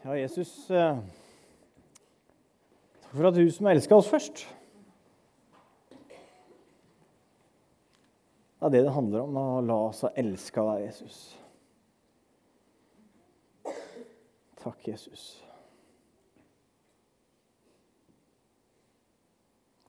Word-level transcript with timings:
Ja, 0.00 0.14
Jesus, 0.16 0.70
eh, 0.70 0.96
takk 3.02 3.10
for 3.12 3.26
at 3.28 3.36
du 3.36 3.50
som 3.52 3.66
elska 3.68 3.98
oss 4.00 4.08
først. 4.08 4.46
Det 8.60 8.66
er 8.66 8.72
det 8.72 8.80
det 8.86 8.94
handler 8.96 9.26
om, 9.26 9.36
å 9.36 9.60
la 9.60 9.76
oss 9.90 10.00
ha 10.06 10.10
elska 10.16 10.64
deg, 10.70 10.86
Jesus. 10.86 11.20
Takk, 14.62 14.88
Jesus. 14.88 15.28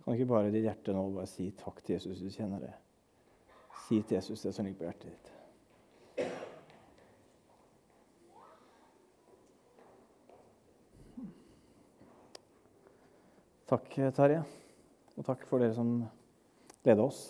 Kan 0.04 0.18
ikke 0.18 0.32
bare 0.34 0.52
ditt 0.52 0.68
hjerte 0.68 0.92
nå 0.96 1.08
bare 1.16 1.32
si 1.32 1.54
takk 1.56 1.80
til 1.86 1.96
Jesus 1.96 2.18
hvis 2.18 2.26
du 2.26 2.36
kjenner 2.36 2.68
det? 2.68 2.74
Si 3.86 4.02
til 4.02 4.20
Jesus 4.20 4.44
det 4.44 4.52
som 4.58 4.68
ligger 4.68 4.84
på 4.84 4.90
hjertet 4.90 5.14
ditt. 5.14 5.31
Takk, 13.72 13.88
Terje. 14.12 14.42
Og 15.16 15.24
takk 15.24 15.46
for 15.48 15.64
dere 15.64 15.72
som 15.72 16.02
leder 16.84 17.06
oss. 17.06 17.22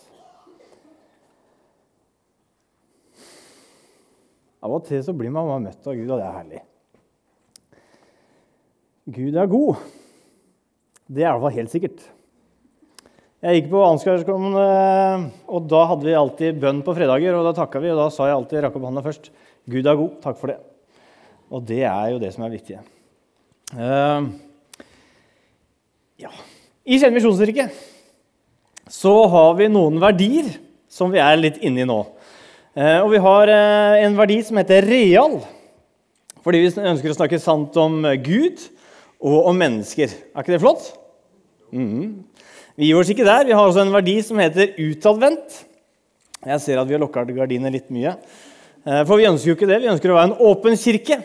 Av 4.58 4.74
og 4.74 4.82
til 4.88 5.04
så 5.06 5.14
blir 5.14 5.30
man 5.30 5.46
møtt 5.62 5.86
av 5.86 5.94
Gud, 5.94 6.10
og 6.10 6.18
det 6.18 6.26
er 6.26 6.36
herlig. 6.40 6.64
Gud 9.14 9.38
er 9.38 9.54
god. 9.54 9.86
Det 11.06 11.22
er 11.22 11.28
i 11.28 11.30
hvert 11.30 11.46
fall 11.46 11.56
helt 11.60 11.74
sikkert. 11.76 12.04
Jeg 13.42 13.60
gikk 13.60 13.72
på 13.72 13.86
Ansgarskolen, 13.86 14.60
og 15.46 15.64
da 15.70 15.86
hadde 15.92 16.10
vi 16.10 16.20
alltid 16.26 16.62
bønn 16.62 16.82
på 16.82 16.98
fredager. 16.98 17.38
og 17.38 17.46
Da 17.52 17.56
takka 17.62 17.82
vi, 17.82 17.94
og 17.94 18.02
da 18.02 18.10
sa 18.10 18.26
jeg 18.26 18.40
alltid 18.40 18.66
rakk 18.66 18.82
opp 18.82 18.90
hånda 18.90 19.06
først. 19.06 19.30
Gud 19.70 19.86
er 19.86 19.98
god. 19.98 20.22
Takk 20.26 20.42
for 20.42 20.50
det. 20.50 20.62
Og 21.54 21.62
det 21.70 21.84
er 21.86 22.16
jo 22.16 22.22
det 22.22 22.34
som 22.34 22.50
er 22.50 22.58
viktig. 22.58 22.82
Uh, 23.78 24.32
ja. 26.22 26.32
I 26.82 26.98
Skien 26.98 27.14
misjonskirke 27.14 27.68
så 28.92 29.12
har 29.32 29.54
vi 29.58 29.70
noen 29.72 30.00
verdier 30.02 30.48
som 30.90 31.12
vi 31.12 31.20
er 31.22 31.38
litt 31.40 31.60
inne 31.64 31.84
i 31.84 31.88
nå. 31.88 32.00
Uh, 32.72 32.98
og 33.04 33.12
vi 33.12 33.20
har 33.22 33.52
uh, 33.52 34.00
en 34.02 34.16
verdi 34.18 34.40
som 34.44 34.58
heter 34.60 34.84
real. 34.88 35.38
Fordi 36.42 36.64
vi 36.64 36.72
ønsker 36.72 37.12
å 37.12 37.16
snakke 37.16 37.40
sant 37.40 37.76
om 37.78 38.02
Gud 38.24 38.64
og 39.22 39.52
om 39.52 39.58
mennesker. 39.58 40.10
Er 40.10 40.42
ikke 40.42 40.56
det 40.56 40.62
flott? 40.64 40.88
Mm. 41.72 42.24
Vi 42.76 42.88
gir 42.88 42.98
oss 42.98 43.10
ikke 43.12 43.26
der. 43.26 43.46
Vi 43.46 43.54
har 43.54 43.68
også 43.68 43.84
en 43.84 43.94
verdi 43.94 44.16
som 44.24 44.40
heter 44.42 44.74
utadvendt. 44.80 45.62
Jeg 46.42 46.62
ser 46.64 46.80
at 46.80 46.88
vi 46.88 46.96
har 46.96 47.02
lukka 47.02 47.22
gardinene 47.28 47.70
litt 47.70 47.92
mye. 47.94 48.16
Eh, 48.82 49.02
for 49.06 49.20
vi 49.20 49.28
ønsker 49.28 49.52
jo 49.52 49.56
ikke 49.56 49.68
det. 49.70 49.78
Vi 49.84 49.90
ønsker 49.92 50.10
å 50.10 50.16
være 50.18 50.30
en 50.32 50.40
åpen 50.48 50.78
kirke 50.80 51.20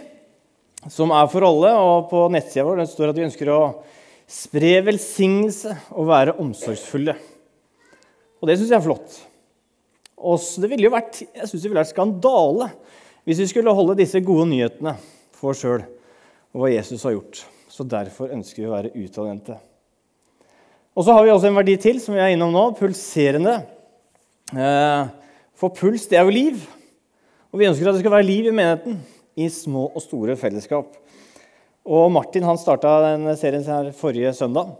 som 0.93 1.13
er 1.15 1.29
for 1.31 1.47
alle. 1.47 1.71
Og 1.73 2.09
på 2.11 2.25
nettsida 2.33 2.67
vår 2.67 2.83
det 2.83 2.89
står 2.91 3.13
at 3.13 3.17
vi 3.17 3.25
ønsker 3.25 3.51
å 3.53 3.61
spre 4.27 4.77
velsignelse 4.83 5.73
og 5.95 6.09
være 6.09 6.35
omsorgsfulle. 6.43 7.15
Og 8.41 8.49
det 8.49 8.57
syns 8.59 8.73
jeg 8.73 8.77
er 8.77 8.85
flott. 8.85 9.19
Og 10.17 10.41
det 10.61 10.69
ville 10.71 10.87
jo 10.87 10.93
vært, 10.93 11.21
jeg 11.23 11.47
synes 11.47 11.61
det 11.61 11.69
ville 11.69 11.83
vært 11.83 11.93
skandale 11.93 12.71
hvis 13.27 13.41
vi 13.43 13.49
skulle 13.51 13.75
holde 13.75 13.97
disse 13.99 14.21
gode 14.23 14.47
nyhetene 14.49 14.95
for 15.35 15.51
oss 15.51 15.61
sjøl 15.63 15.83
og 16.53 16.61
hva 16.61 16.71
Jesus 16.71 17.03
har 17.05 17.15
gjort. 17.15 17.41
Så 17.69 17.85
derfor 17.87 18.31
ønsker 18.33 18.63
vi 18.63 18.69
å 18.69 18.73
være 18.73 18.93
utadvendte. 18.95 19.57
Og 20.97 21.05
så 21.05 21.13
har 21.13 21.25
vi 21.25 21.33
også 21.33 21.51
en 21.51 21.59
verdi 21.59 21.75
til 21.81 21.99
som 22.01 22.15
vi 22.15 22.23
er 22.23 22.33
innom 22.33 22.55
nå 22.55 22.63
pulserende. 22.79 23.59
Eh, 24.49 25.09
for 25.57 25.75
puls, 25.75 26.07
det 26.09 26.17
er 26.17 26.25
jo 26.25 26.33
liv. 26.33 26.63
Og 27.53 27.61
vi 27.61 27.67
ønsker 27.69 27.89
at 27.89 27.97
det 27.97 28.01
skal 28.01 28.15
være 28.15 28.25
liv 28.25 28.49
i 28.49 28.55
menigheten, 28.55 28.97
i 29.37 29.49
små 29.53 29.85
og 29.91 30.01
store 30.01 30.33
fellesskap. 30.39 30.95
Og 31.87 32.09
Martin 32.11 32.43
han 32.43 32.59
starta 32.59 32.97
denne 33.13 33.37
serien 33.39 33.63
her 33.63 33.93
forrige 33.95 34.33
søndag 34.35 34.73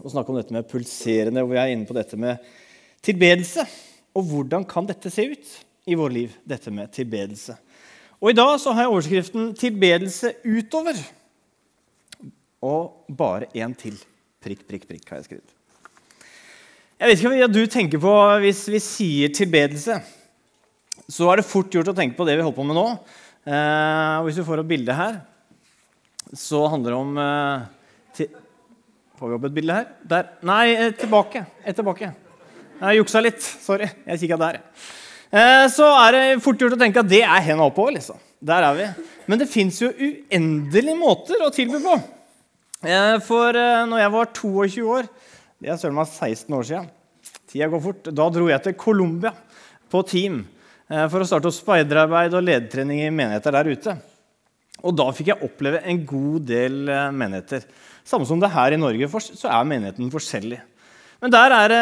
og 0.00 0.12
snakka 0.12 0.30
om 0.30 0.38
dette 0.38 0.54
med 0.54 0.68
pulserende, 0.70 1.42
hvor 1.42 1.56
vi 1.56 1.58
er 1.60 1.72
inne 1.74 1.88
på 1.88 1.96
dette 1.96 2.16
med 2.16 2.38
tilbedelse. 3.04 3.64
Og 4.16 4.28
hvordan 4.30 4.64
kan 4.68 4.86
dette 4.88 5.10
se 5.12 5.26
ut 5.32 5.50
i 5.90 5.96
vårt 5.98 6.14
liv, 6.14 6.36
dette 6.46 6.70
med 6.72 6.92
tilbedelse? 6.94 7.56
Og 8.20 8.30
I 8.30 8.36
dag 8.36 8.52
så 8.60 8.72
har 8.72 8.84
jeg 8.84 8.92
overskriften 8.92 9.54
'Tilbedelse 9.54 10.34
utover'. 10.44 11.02
Og 12.62 13.04
bare 13.16 13.48
én 13.56 13.74
til. 13.74 13.96
Prikk, 14.40 14.68
prikk, 14.68 14.86
prikk, 14.88 15.08
har 15.08 15.16
jeg 15.16 15.24
skrevet. 15.24 15.50
Jeg 17.00 17.08
vet 17.08 17.18
ikke 17.18 17.32
hva 17.32 17.46
du 17.48 17.66
tenker 17.66 17.98
på 17.98 18.14
hvis 18.40 18.68
vi 18.68 18.78
sier 18.78 19.28
tilbedelse. 19.28 20.02
Så 21.08 21.30
er 21.30 21.36
det 21.36 21.48
fort 21.48 21.72
gjort 21.72 21.88
å 21.88 21.96
tenke 21.96 22.16
på 22.16 22.26
det 22.28 22.36
vi 22.36 22.42
holder 22.42 22.56
på 22.56 22.66
med 22.68 22.76
nå. 22.76 22.98
Eh, 23.48 24.22
hvis 24.24 24.36
du 24.36 24.44
får 24.44 24.60
opp 24.60 24.68
bildet 24.68 24.94
her, 24.94 25.20
så 26.36 26.66
handler 26.70 26.94
det 26.94 27.00
om 27.00 27.20
til, 28.16 28.28
Får 29.20 29.28
vi 29.28 29.36
opp 29.36 29.42
et 29.50 29.52
bilde 29.52 29.74
her? 29.76 29.88
Der. 30.08 30.28
Nei, 30.48 30.72
eh, 30.72 30.92
tilbake. 30.96 31.42
Et 31.60 31.76
tilbake. 31.76 32.08
Jeg 32.80 32.96
juksa 32.96 33.20
litt. 33.20 33.42
Sorry. 33.44 33.84
Jeg 34.06 34.20
kikka 34.22 34.38
der. 34.40 34.62
Eh, 35.28 35.66
så 35.68 35.84
er 36.06 36.14
det 36.16 36.22
fort 36.40 36.56
gjort 36.56 36.72
å 36.72 36.78
tenke 36.80 37.02
at 37.02 37.10
det 37.10 37.20
er 37.20 37.42
henda 37.44 37.66
oppover. 37.68 37.92
liksom. 37.98 38.16
Der 38.40 38.64
er 38.64 38.78
vi. 38.78 38.86
Men 39.28 39.38
det 39.42 39.50
fins 39.52 39.82
jo 39.82 39.90
uendelige 39.92 40.96
måter 40.96 41.44
å 41.44 41.50
tilby 41.52 41.82
på. 41.84 41.98
Eh, 42.80 43.18
for 43.20 43.52
eh, 43.52 43.84
når 43.90 44.00
jeg 44.00 44.12
var 44.14 44.32
22 44.32 44.88
år 44.88 45.08
Det 45.60 45.68
er 45.68 45.76
søren 45.76 45.98
meg 46.00 46.08
16 46.08 46.56
år 46.56 46.64
siden. 46.64 46.88
Tida 47.44 47.68
går 47.68 47.84
fort. 47.84 48.08
Da 48.08 48.30
dro 48.32 48.48
jeg 48.48 48.64
til 48.64 48.72
Colombia 48.80 49.34
på 49.92 50.00
team 50.08 50.46
eh, 50.88 51.04
for 51.12 51.20
å 51.20 51.28
starte 51.28 51.52
speiderarbeid 51.52 52.32
og 52.32 52.46
ledertrening 52.48 53.04
i 53.04 53.12
menigheter 53.12 53.52
der 53.52 53.68
ute. 53.68 54.00
Og 54.80 54.94
da 54.96 55.06
fikk 55.12 55.32
jeg 55.32 55.44
oppleve 55.46 55.82
en 55.84 56.02
god 56.08 56.46
del 56.48 56.82
menigheter. 57.14 57.66
Samme 58.06 58.26
som 58.28 58.40
det 58.40 58.52
her 58.54 58.74
i 58.74 58.80
Norge, 58.80 59.08
så 59.20 59.50
er 59.52 59.68
menigheten 59.68 60.12
forskjellig. 60.12 60.60
Men 61.20 61.32
der, 61.34 61.52
er, 61.52 61.74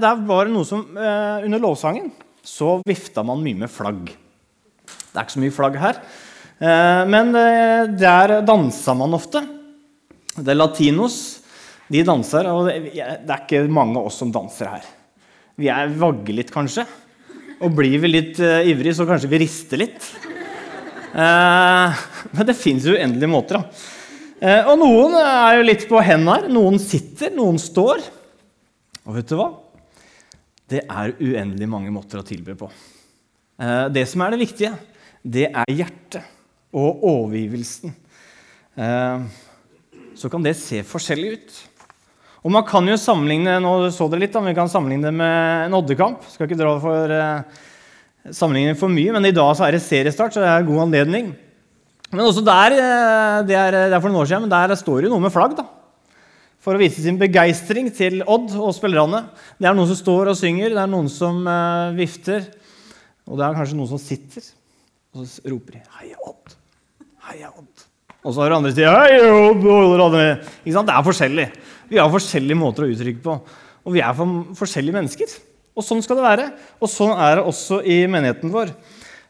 der 0.00 0.22
var 0.24 0.48
det 0.48 0.54
noe 0.54 0.64
som 0.64 0.86
Under 0.96 1.60
lovsangen 1.60 2.08
så 2.46 2.78
vifta 2.86 3.24
man 3.26 3.42
mye 3.44 3.58
med 3.64 3.72
flagg. 3.72 4.08
Det 4.08 5.18
er 5.18 5.26
ikke 5.26 5.34
så 5.34 5.42
mye 5.42 5.54
flagg 5.54 5.76
her. 5.82 5.98
Men 7.10 7.34
der 7.98 8.38
dansa 8.46 8.94
man 8.96 9.16
ofte. 9.18 9.42
Det 10.36 10.52
er 10.52 10.58
latinos. 10.60 11.18
De 11.92 12.02
danser, 12.06 12.48
og 12.50 12.66
det 12.66 13.02
er 13.02 13.42
ikke 13.44 13.66
mange 13.70 13.98
av 14.00 14.08
oss 14.08 14.16
som 14.22 14.32
danser 14.34 14.70
her. 14.72 14.86
Vi 15.60 15.68
er 15.72 15.92
vagger 15.98 16.34
litt, 16.40 16.50
kanskje. 16.54 16.86
Og 17.60 17.72
blir 17.76 18.00
vi 18.02 18.10
litt 18.10 18.40
ivrige, 18.40 18.96
så 18.98 19.06
kanskje 19.08 19.30
vi 19.32 19.42
rister 19.44 19.80
litt. 19.80 20.08
Uh, 21.16 21.96
men 22.36 22.44
det 22.44 22.58
fins 22.58 22.84
uendelige 22.84 23.30
måter. 23.30 23.56
da. 23.56 23.84
Uh, 24.36 24.72
og 24.72 24.74
noen 24.82 25.14
er 25.22 25.56
jo 25.56 25.64
litt 25.64 25.86
på 25.88 26.00
hendene. 26.04 26.42
her. 26.42 26.50
Noen 26.52 26.76
sitter, 26.82 27.32
noen 27.32 27.56
står. 27.60 28.02
Og 29.06 29.16
vet 29.16 29.30
du 29.30 29.38
hva? 29.38 29.48
Det 30.68 30.82
er 30.82 31.14
uendelig 31.16 31.68
mange 31.70 31.94
måter 31.94 32.20
å 32.20 32.26
tilby 32.26 32.56
på. 32.58 32.68
Uh, 33.56 33.86
det 33.88 34.04
som 34.10 34.26
er 34.26 34.34
det 34.34 34.42
viktige, 34.44 34.74
det 35.24 35.46
er 35.48 35.72
hjertet 35.72 36.34
og 36.76 37.00
overgivelsen. 37.08 37.94
Så 38.76 40.28
kan 40.28 40.42
det 40.44 40.52
se 40.60 40.82
forskjellig 40.84 41.30
ut. 41.32 41.54
Og 42.44 42.52
man 42.52 42.66
kan 42.68 42.84
jo 42.84 42.98
sammenligne 43.00 43.54
nå 43.64 43.70
så 43.94 44.10
dere 44.12 44.26
litt 44.26 44.34
da, 44.36 44.42
vi 44.44 44.52
kan 44.58 44.68
sammenligne 44.68 45.08
det 45.08 45.16
med 45.16 45.70
en 45.70 45.76
oddekamp. 45.78 46.26
Skal 46.28 46.50
ikke 46.50 46.58
dra 46.60 46.74
for 46.82 47.14
sammenligning 48.34 48.78
for 48.78 48.92
mye, 48.92 49.12
men 49.14 49.28
i 49.28 49.34
dag 49.34 49.52
så 49.56 49.66
er 49.66 49.76
det 49.76 49.84
seriestart, 49.84 50.34
så 50.34 50.42
det 50.42 50.50
er 50.50 50.66
god 50.66 50.86
anledning. 50.86 51.32
Men 52.12 52.24
også 52.26 52.44
der, 52.46 52.76
uh, 52.78 53.40
det, 53.46 53.56
er, 53.58 53.78
det 53.90 53.96
er 53.96 54.02
for 54.02 54.10
noen 54.10 54.22
år 54.22 54.30
siden, 54.30 54.46
men 54.46 54.52
der 54.52 54.76
står 54.78 55.04
det 55.04 55.12
noe 55.12 55.22
med 55.22 55.34
flagg. 55.34 55.56
da. 55.58 55.66
For 56.62 56.74
å 56.74 56.80
vise 56.80 57.02
sin 57.02 57.18
begeistring 57.20 57.92
til 57.94 58.24
Odd 58.26 58.54
og 58.58 58.72
spillerne. 58.74 59.26
Det 59.58 59.68
er 59.68 59.76
noen 59.76 59.90
som 59.90 59.98
står 59.98 60.32
og 60.32 60.38
synger, 60.38 60.74
det 60.74 60.82
er 60.82 60.90
noen 60.90 61.10
som 61.12 61.42
uh, 61.46 61.94
vifter, 61.98 62.46
og 63.26 63.38
det 63.38 63.46
er 63.46 63.58
kanskje 63.58 63.78
noen 63.78 63.92
som 63.94 64.02
sitter. 64.02 64.46
Og 65.16 65.26
så 65.26 65.44
roper 65.50 65.78
de 65.78 65.82
'Heia 65.82 66.18
Odd'. 66.26 66.56
Heia 67.28 67.50
Odd. 67.50 67.86
Og 68.26 68.34
så 68.34 68.42
har 68.42 68.56
andre 68.56 68.72
sida 68.74 68.90
Det 70.86 70.94
er 70.94 71.06
forskjellig. 71.06 71.46
Vi 71.88 71.98
har 71.98 72.10
forskjellige 72.10 72.58
måter 72.58 72.82
å 72.82 72.90
uttrykke 72.90 73.22
på. 73.22 73.36
Og 73.86 73.94
vi 73.94 74.02
er 74.02 74.18
forskjellige 74.58 74.96
mennesker. 74.96 75.36
Og 75.76 75.84
sånn 75.84 76.00
skal 76.04 76.18
det 76.18 76.24
være. 76.24 76.46
Og 76.80 76.90
sånn 76.90 77.12
er 77.12 77.38
det 77.38 77.48
også 77.50 77.82
i 77.84 77.98
menigheten 78.08 78.52
vår. 78.52 78.72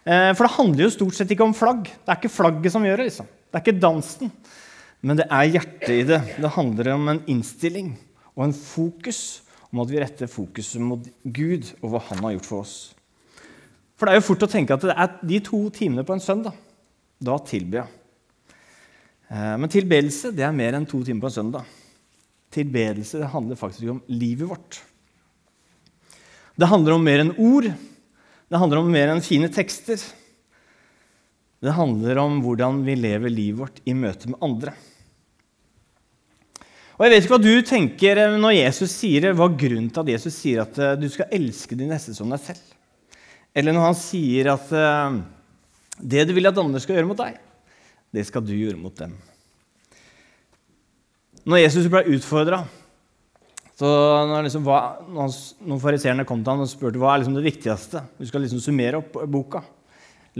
Eh, 0.06 0.30
for 0.38 0.46
det 0.46 0.54
handler 0.54 0.86
jo 0.86 0.92
stort 0.94 1.18
sett 1.18 1.32
ikke 1.34 1.46
om 1.46 1.56
flagg. 1.56 1.88
Det 1.90 2.12
er 2.12 2.20
ikke 2.20 2.36
flagget 2.36 2.74
som 2.74 2.86
gjør 2.86 3.02
det. 3.02 3.08
liksom. 3.10 3.26
Det 3.26 3.58
er 3.58 3.64
ikke 3.64 3.82
dansen. 3.82 4.30
Men 5.02 5.18
det 5.18 5.26
er 5.26 5.50
hjertet 5.56 5.90
i 5.92 6.04
det. 6.06 6.20
Det 6.38 6.54
handler 6.54 6.92
om 6.94 7.10
en 7.12 7.24
innstilling 7.30 7.96
og 8.36 8.46
en 8.46 8.56
fokus 8.56 9.42
om 9.72 9.82
at 9.82 9.90
vi 9.90 10.00
retter 10.00 10.30
fokuset 10.30 10.82
mot 10.82 11.02
Gud 11.24 11.72
og 11.82 11.90
hva 11.90 12.00
Han 12.08 12.22
har 12.24 12.36
gjort 12.36 12.48
for 12.48 12.62
oss. 12.62 12.76
For 13.96 14.06
det 14.06 14.14
er 14.14 14.20
jo 14.20 14.28
fort 14.28 14.44
å 14.46 14.50
tenke 14.50 14.76
at 14.76 14.84
det 14.84 14.94
er 14.94 15.14
de 15.26 15.40
to 15.44 15.60
timene 15.74 16.04
på 16.06 16.14
en 16.14 16.22
søndag. 16.22 16.54
Da 17.18 17.38
tilbyr 17.40 17.82
jeg. 17.82 17.92
Eh, 19.32 19.54
men 19.58 19.72
tilbedelse 19.72 20.30
det 20.36 20.44
er 20.46 20.54
mer 20.54 20.76
enn 20.78 20.86
to 20.86 21.00
timer 21.02 21.26
på 21.26 21.32
en 21.32 21.38
søndag. 21.40 21.72
Tilbedelse 22.54 23.18
det 23.22 23.32
handler 23.32 23.58
faktisk 23.58 23.96
om 23.96 24.04
livet 24.06 24.48
vårt. 24.52 24.78
Det 26.56 26.68
handler 26.70 26.96
om 26.96 27.04
mer 27.04 27.22
enn 27.24 27.34
ord. 27.36 27.68
Det 28.48 28.60
handler 28.60 28.80
om 28.80 28.92
mer 28.92 29.12
enn 29.12 29.24
fine 29.24 29.48
tekster. 29.52 30.00
Det 31.60 31.74
handler 31.76 32.20
om 32.22 32.40
hvordan 32.44 32.82
vi 32.86 32.96
lever 32.98 33.32
livet 33.32 33.60
vårt 33.60 33.80
i 33.84 33.94
møte 33.96 34.30
med 34.30 34.40
andre. 34.44 34.74
Og 36.96 37.04
jeg 37.04 37.12
vet 37.12 37.26
ikke 37.26 37.34
hva 37.34 37.44
du 37.44 37.54
tenker 37.68 38.20
når 38.40 38.54
Jesus 38.56 38.92
sier 39.02 39.28
hva 39.36 39.50
grunnen 39.52 39.90
til 39.92 40.00
at 40.00 40.12
Jesus 40.14 40.36
sier 40.38 40.62
at 40.62 40.78
eh, 40.80 40.94
du 40.96 41.08
skal 41.12 41.32
elske 41.36 41.76
din 41.76 41.90
neste 41.92 42.14
som 42.16 42.30
deg 42.32 42.40
selv. 42.40 42.62
Eller 43.56 43.76
når 43.76 43.90
han 43.90 43.98
sier 43.98 44.48
at 44.54 44.72
eh, 44.72 45.18
det 46.00 46.24
du 46.28 46.32
vil 46.36 46.48
at 46.48 46.60
andre 46.60 46.80
skal 46.80 46.96
gjøre 46.96 47.10
mot 47.10 47.20
deg, 47.20 47.36
det 48.16 48.24
skal 48.28 48.44
du 48.44 48.54
gjøre 48.56 48.80
mot 48.80 48.96
dem. 48.96 49.12
Når 51.46 51.62
Jesus 51.66 51.90
ble 51.92 52.06
utfordra 52.16 52.62
så 53.76 53.88
når, 54.24 54.46
liksom, 54.46 54.64
hva, 54.64 54.80
når 55.12 55.80
fariseerne 55.82 56.24
kom 56.28 56.40
til 56.40 56.54
ham 56.54 56.64
og 56.64 56.70
spurte 56.70 57.00
hva 57.00 57.12
er 57.12 57.20
liksom 57.20 57.34
det 57.36 57.44
viktigste 57.44 58.00
Du 58.16 58.24
skal 58.24 58.40
liksom 58.46 58.62
summere 58.64 59.02
opp 59.02 59.18
boka, 59.28 59.60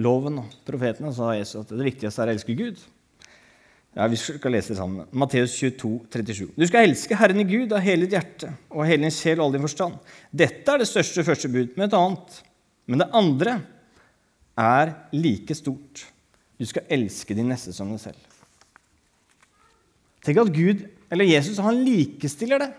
loven 0.01 0.41
og 0.41 0.55
profetene, 0.65 1.13
sa 1.13 1.35
Jesus 1.37 1.61
at 1.61 1.75
det 1.75 1.85
viktigste 1.85 2.25
er 2.25 2.33
å 2.33 2.37
elske 2.37 2.57
Gud. 2.57 2.81
Ja, 3.97 4.07
Vi 4.13 4.17
skal 4.21 4.53
lese 4.53 4.73
det 4.73 4.79
sammen. 4.81 5.09
Matteus 5.13 5.53
22, 5.57 5.91
37. 6.13 6.49
Du 6.57 6.65
skal 6.69 6.89
elske 6.89 7.17
Herren 7.17 7.41
i 7.41 7.49
Gud 7.49 7.73
av 7.77 7.85
hele 7.85 8.05
ditt 8.05 8.17
hjerte 8.17 8.55
og 8.71 8.83
av 8.85 8.89
hele 8.89 9.05
din 9.05 9.15
sjel 9.15 9.41
og 9.41 9.47
all 9.47 9.57
din 9.57 9.65
forstand. 9.65 10.01
Dette 10.33 10.73
er 10.73 10.81
det 10.81 10.89
største 10.89 11.25
første 11.25 11.53
bud, 11.53 11.77
med 11.77 11.89
et 11.89 11.97
annet. 11.97 12.41
Men 12.89 13.03
det 13.03 13.11
andre 13.21 13.59
er 14.57 14.95
like 15.17 15.57
stort. 15.57 16.07
Du 16.57 16.65
skal 16.69 16.89
elske 16.93 17.37
din 17.37 17.49
neste 17.53 17.73
som 17.77 17.93
deg 17.93 18.01
selv. 18.01 18.41
Tenk 20.25 20.41
at 20.41 20.57
Gud, 20.57 20.85
eller 21.13 21.29
Jesus 21.29 21.61
han 21.63 21.85
likestiller 21.85 22.65
det 22.65 22.73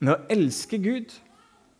med 0.00 0.14
å 0.14 0.20
elske 0.32 0.80
Gud 0.80 1.12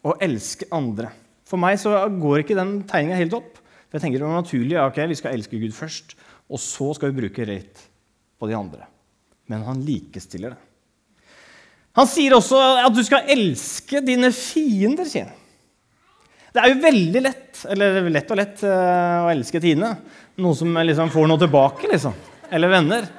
og 0.07 0.23
elske 0.25 0.69
andre. 0.75 1.11
For 1.49 1.61
meg 1.61 1.81
så 1.83 1.97
går 2.21 2.45
ikke 2.45 2.59
den 2.59 2.81
tegninga 2.89 3.19
helt 3.19 3.37
opp. 3.41 3.59
For 3.89 3.99
jeg 3.99 4.07
tenker 4.07 4.23
det 4.23 4.29
var 4.29 4.43
naturlig 4.43 4.79
ok, 4.79 5.03
vi 5.11 5.19
skal 5.19 5.35
elske 5.35 5.59
Gud 5.61 5.75
først, 5.75 6.15
og 6.51 6.63
så 6.63 6.93
skal 6.97 7.11
vi 7.11 7.25
bruke 7.25 7.47
rett 7.49 7.87
på 8.39 8.49
de 8.51 8.57
andre. 8.57 8.87
Men 9.51 9.65
han 9.67 9.83
likestiller 9.83 10.55
det. 10.55 10.61
Han 11.99 12.07
sier 12.07 12.37
også 12.37 12.59
at 12.85 12.95
du 12.95 13.03
skal 13.03 13.27
elske 13.35 13.99
dine 14.07 14.31
fiender. 14.35 15.09
sier. 15.11 15.33
Det 16.55 16.63
er 16.63 16.71
jo 16.73 16.83
veldig 16.83 17.23
lett 17.23 17.65
eller 17.71 18.07
lett 18.11 18.31
og 18.31 18.39
lett 18.39 18.63
eh, 18.67 19.17
å 19.25 19.31
elske 19.31 19.61
Tine. 19.63 19.91
Noen 20.41 20.57
som 20.59 20.79
liksom 20.87 21.11
får 21.13 21.29
noe 21.31 21.43
tilbake, 21.43 21.91
liksom. 21.91 22.15
Eller 22.51 22.73
venner. 22.73 23.11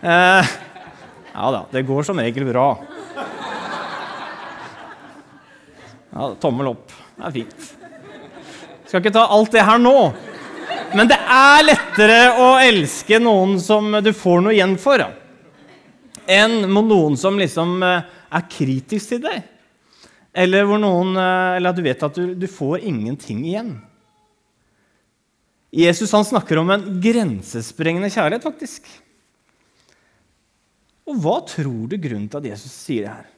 Eh, 0.00 0.52
ja 1.34 1.52
da, 1.52 1.62
det 1.72 1.84
går 1.88 2.04
som 2.08 2.20
regel 2.20 2.48
bra. 2.48 2.66
Ja, 6.14 6.34
tommel 6.38 6.70
opp. 6.70 6.92
Det 7.16 7.26
er 7.26 7.34
fint. 7.34 7.70
Skal 8.86 9.02
ikke 9.02 9.14
ta 9.16 9.24
alt 9.34 9.50
det 9.54 9.64
her 9.66 9.80
nå. 9.82 9.96
Men 10.94 11.10
det 11.10 11.16
er 11.18 11.64
lettere 11.66 12.18
å 12.38 12.52
elske 12.62 13.18
noen 13.18 13.56
som 13.62 13.90
du 14.04 14.12
får 14.14 14.44
noe 14.44 14.54
igjen 14.54 14.76
for, 14.78 15.02
enn 16.30 16.54
noen 16.70 17.18
som 17.18 17.34
liksom 17.40 17.82
eh, 17.82 18.06
er 18.30 18.46
kritisk 18.50 19.16
til 19.16 19.24
deg. 19.24 19.42
Eller, 20.44 20.70
noen, 20.78 21.16
eh, 21.18 21.56
eller 21.58 21.72
at 21.72 21.80
du 21.80 21.82
vet 21.82 22.06
at 22.06 22.14
du, 22.14 22.30
du, 22.38 22.46
får 22.50 22.86
ingenting 22.86 23.42
igjen. 23.42 23.74
Jesus 25.74 26.14
han 26.14 26.26
snakker 26.26 26.62
om 26.62 26.70
en 26.70 26.86
grensesprengende 27.02 28.12
kjærlighet, 28.14 28.46
faktisk. 28.46 28.86
Og 31.10 31.18
hva 31.20 31.40
tror 31.50 31.90
du 31.90 31.98
grunnen 31.98 32.30
til 32.30 32.38
at 32.38 32.52
Jesus 32.54 32.82
sier 32.86 33.08
det 33.08 33.16
her? 33.18 33.33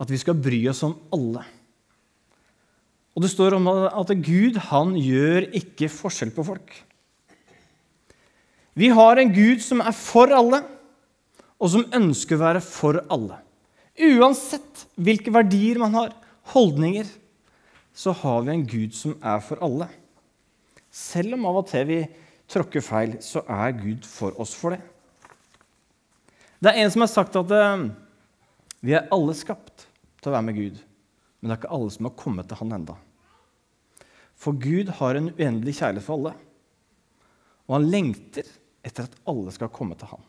At 0.00 0.10
vi 0.10 0.18
skal 0.20 0.38
bry 0.38 0.60
oss 0.70 0.82
om 0.86 0.94
alle. 1.12 1.44
Og 3.14 3.24
det 3.24 3.32
står 3.32 3.58
om 3.58 3.68
at 3.68 4.12
Gud 4.24 4.56
han 4.70 4.94
gjør 4.96 5.50
ikke 5.58 5.90
forskjell 5.92 6.32
på 6.34 6.46
folk. 6.46 6.72
Vi 8.78 8.88
har 8.94 9.18
en 9.18 9.32
Gud 9.34 9.60
som 9.64 9.82
er 9.82 9.92
for 9.96 10.30
alle, 10.32 10.62
og 11.60 11.72
som 11.72 11.88
ønsker 11.96 12.38
å 12.38 12.44
være 12.44 12.62
for 12.64 13.02
alle. 13.12 13.42
Uansett 14.00 14.86
hvilke 14.96 15.32
verdier 15.34 15.80
man 15.82 15.96
har, 15.98 16.14
holdninger, 16.54 17.04
så 17.92 18.14
har 18.16 18.46
vi 18.46 18.54
en 18.54 18.64
Gud 18.64 18.96
som 18.96 19.18
er 19.20 19.42
for 19.44 19.60
alle. 19.66 19.90
Selv 20.90 21.36
om 21.36 21.44
av 21.50 21.60
og 21.60 21.68
til 21.68 21.84
vi 21.90 22.00
tråkker 22.50 22.82
feil, 22.82 23.18
så 23.20 23.42
er 23.44 23.76
Gud 23.76 24.06
for 24.08 24.38
oss 24.40 24.54
for 24.56 24.74
det. 24.74 24.80
Det 26.60 26.72
er 26.72 26.80
en 26.80 26.94
som 26.94 27.04
har 27.04 27.12
sagt 27.12 27.36
at 27.40 27.52
eh, 27.56 27.84
vi 28.84 28.96
er 28.96 29.10
alle 29.12 29.36
skapt 29.36 29.89
til 30.20 30.30
å 30.30 30.36
være 30.36 30.46
med 30.48 30.58
Gud, 30.58 30.80
men 31.40 31.48
det 31.48 31.54
er 31.54 31.60
ikke 31.62 31.72
alle 31.76 31.94
som 31.94 32.08
har 32.08 32.18
kommet 32.20 32.48
til 32.50 32.60
Han 32.60 32.76
enda. 32.76 32.96
For 34.40 34.56
Gud 34.56 34.92
har 35.00 35.16
en 35.16 35.30
uendelig 35.32 35.78
kjærlighet 35.80 36.06
for 36.06 36.18
alle, 36.18 36.34
og 37.68 37.76
han 37.76 37.88
lengter 37.92 38.48
etter 38.84 39.06
at 39.06 39.18
alle 39.28 39.52
skal 39.54 39.72
komme 39.72 39.96
til 39.98 40.10
Han. 40.12 40.24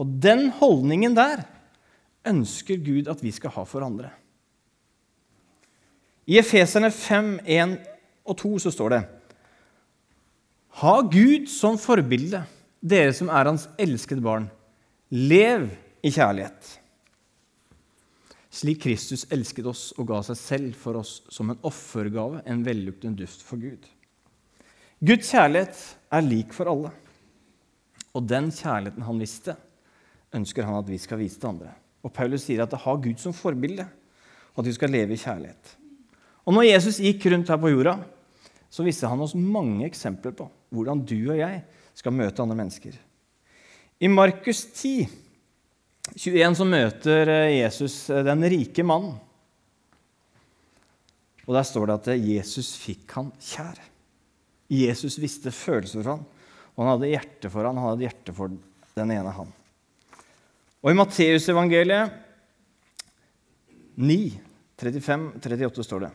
Og 0.00 0.18
den 0.22 0.48
holdningen 0.58 1.14
der 1.16 1.44
ønsker 2.28 2.80
Gud 2.82 3.10
at 3.10 3.22
vi 3.22 3.32
skal 3.34 3.54
ha 3.54 3.64
for 3.68 3.84
andre. 3.84 4.12
I 6.26 6.38
Efeserne 6.38 6.90
5, 6.94 7.32
1 7.44 7.76
og 8.30 8.38
2 8.38 8.52
så 8.62 8.72
står 8.74 8.94
det 8.94 9.02
Ha 10.82 10.94
Gud 11.02 11.48
som 11.50 11.78
forbilde, 11.78 12.44
dere 12.80 13.12
som 13.14 13.30
er 13.30 13.50
hans 13.50 13.66
elskede 13.78 14.22
barn. 14.24 14.46
Lev 15.10 15.68
i 16.02 16.10
kjærlighet 16.10 16.78
slik 18.52 18.82
Kristus 18.84 19.24
elsket 19.32 19.66
oss 19.70 19.90
og 19.96 20.10
ga 20.10 20.20
seg 20.26 20.38
selv 20.38 20.78
for 20.78 21.00
oss 21.00 21.20
som 21.32 21.50
en 21.50 21.60
offergave, 21.64 22.42
en 22.44 22.64
velluktende 22.66 23.24
duft 23.24 23.44
for 23.46 23.60
Gud. 23.60 23.86
Guds 25.02 25.32
kjærlighet 25.32 25.78
er 26.12 26.26
lik 26.26 26.52
for 26.54 26.70
alle. 26.70 26.92
Og 28.12 28.26
den 28.28 28.50
kjærligheten 28.52 29.06
han 29.06 29.20
visste, 29.22 29.56
ønsker 30.36 30.68
han 30.68 30.78
at 30.78 30.90
vi 30.90 31.00
skal 31.00 31.20
vise 31.22 31.40
til 31.40 31.54
andre. 31.54 31.72
Og 32.04 32.12
Paulus 32.12 32.44
sier 32.44 32.62
at 32.64 32.72
det 32.72 32.82
har 32.84 33.00
Gud 33.00 33.20
som 33.22 33.34
forbilde, 33.34 33.86
og 34.52 34.62
at 34.62 34.68
vi 34.68 34.76
skal 34.76 34.92
leve 34.92 35.16
i 35.16 35.22
kjærlighet. 35.22 35.76
Og 36.44 36.56
når 36.56 36.68
Jesus 36.68 37.00
gikk 37.00 37.24
rundt 37.32 37.48
her 37.48 37.60
på 37.62 37.70
jorda, 37.72 37.96
så 38.72 38.84
viste 38.84 39.08
han 39.08 39.20
oss 39.22 39.36
mange 39.36 39.86
eksempler 39.88 40.34
på 40.36 40.48
hvordan 40.72 41.02
du 41.04 41.18
og 41.30 41.38
jeg 41.38 41.62
skal 41.96 42.14
møte 42.16 42.42
andre 42.42 42.56
mennesker. 42.58 42.94
I 44.02 44.08
Markus 44.10 44.64
10 44.74 45.06
21 46.12 46.56
så 46.58 46.66
møter 46.68 47.30
eh, 47.32 47.54
Jesus 47.62 47.96
eh, 48.12 48.24
den 48.26 48.44
rike 48.52 48.84
mannen. 48.84 49.16
Og 51.46 51.56
Der 51.56 51.64
står 51.66 51.88
det 51.88 51.96
at 51.96 52.10
eh, 52.12 52.26
Jesus 52.36 52.74
fikk 52.80 53.16
han 53.16 53.32
kjær. 53.40 53.80
Jesus 54.72 55.18
visste 55.20 55.52
følelser 55.52 56.00
for 56.00 56.14
han, 56.14 56.22
og 56.72 56.84
han 56.84 56.90
hadde 56.94 57.10
hjerte 57.12 57.50
for 57.52 57.68
han, 57.68 57.80
han 57.80 57.92
hadde 57.92 58.06
hjerte 58.06 58.32
for 58.36 58.52
den 58.96 59.12
ene 59.12 59.34
han. 59.36 59.50
Og 60.82 60.90
I 60.90 60.96
Matteusevangeliet 60.96 62.18
9, 64.00 64.16
35-38 64.80 65.84
står 65.84 66.06
det 66.06 66.12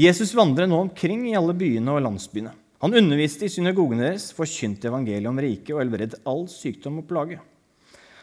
Jesus 0.00 0.32
vandret 0.34 0.70
nå 0.70 0.78
omkring 0.86 1.26
i 1.28 1.36
alle 1.36 1.52
byene 1.54 1.92
og 1.92 2.00
landsbyene. 2.06 2.54
Han 2.82 2.96
underviste 2.98 3.46
i 3.46 3.52
synagogene 3.52 4.08
deres, 4.08 4.30
forkynte 4.34 4.88
evangeliet 4.88 5.28
om 5.28 5.40
riket 5.44 5.74
og 5.76 5.82
helbredet 5.84 6.22
all 6.26 6.46
sykdom 6.50 7.02
og 7.02 7.06
plage. 7.10 7.36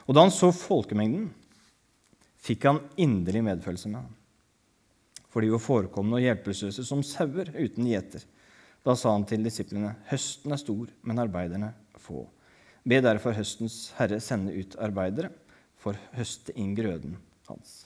Og 0.10 0.16
da 0.18 0.24
han 0.25 0.34
så 0.34 0.50
folkemengden, 0.50 1.28
fikk 2.42 2.66
han 2.66 2.80
inderlig 2.98 3.44
medfølelse 3.46 3.92
med 3.92 4.01
ham. 4.01 4.16
For 5.30 5.46
de 5.46 5.51
var 5.54 5.62
forekomne 5.62 6.18
og 6.18 6.24
hjelpeløse 6.24 6.82
som 6.82 7.04
sauer 7.06 7.51
uten 7.54 7.86
gjeter. 7.86 8.24
Da 8.82 8.96
sa 8.98 9.13
han 9.13 9.28
til 9.30 9.46
disiplene.: 9.46 9.92
Høsten 10.10 10.56
er 10.56 10.62
stor, 10.62 10.89
men 11.06 11.22
arbeiderne 11.22 11.75
få. 12.01 12.24
Be 12.82 12.98
derfor 13.06 13.38
høstens 13.38 13.92
herre 14.00 14.18
sende 14.24 14.56
ut 14.56 14.74
arbeidere 14.82 15.30
for 15.78 15.94
å 15.94 16.18
høste 16.18 16.56
inn 16.58 16.74
grøden 16.74 17.20
hans. 17.46 17.84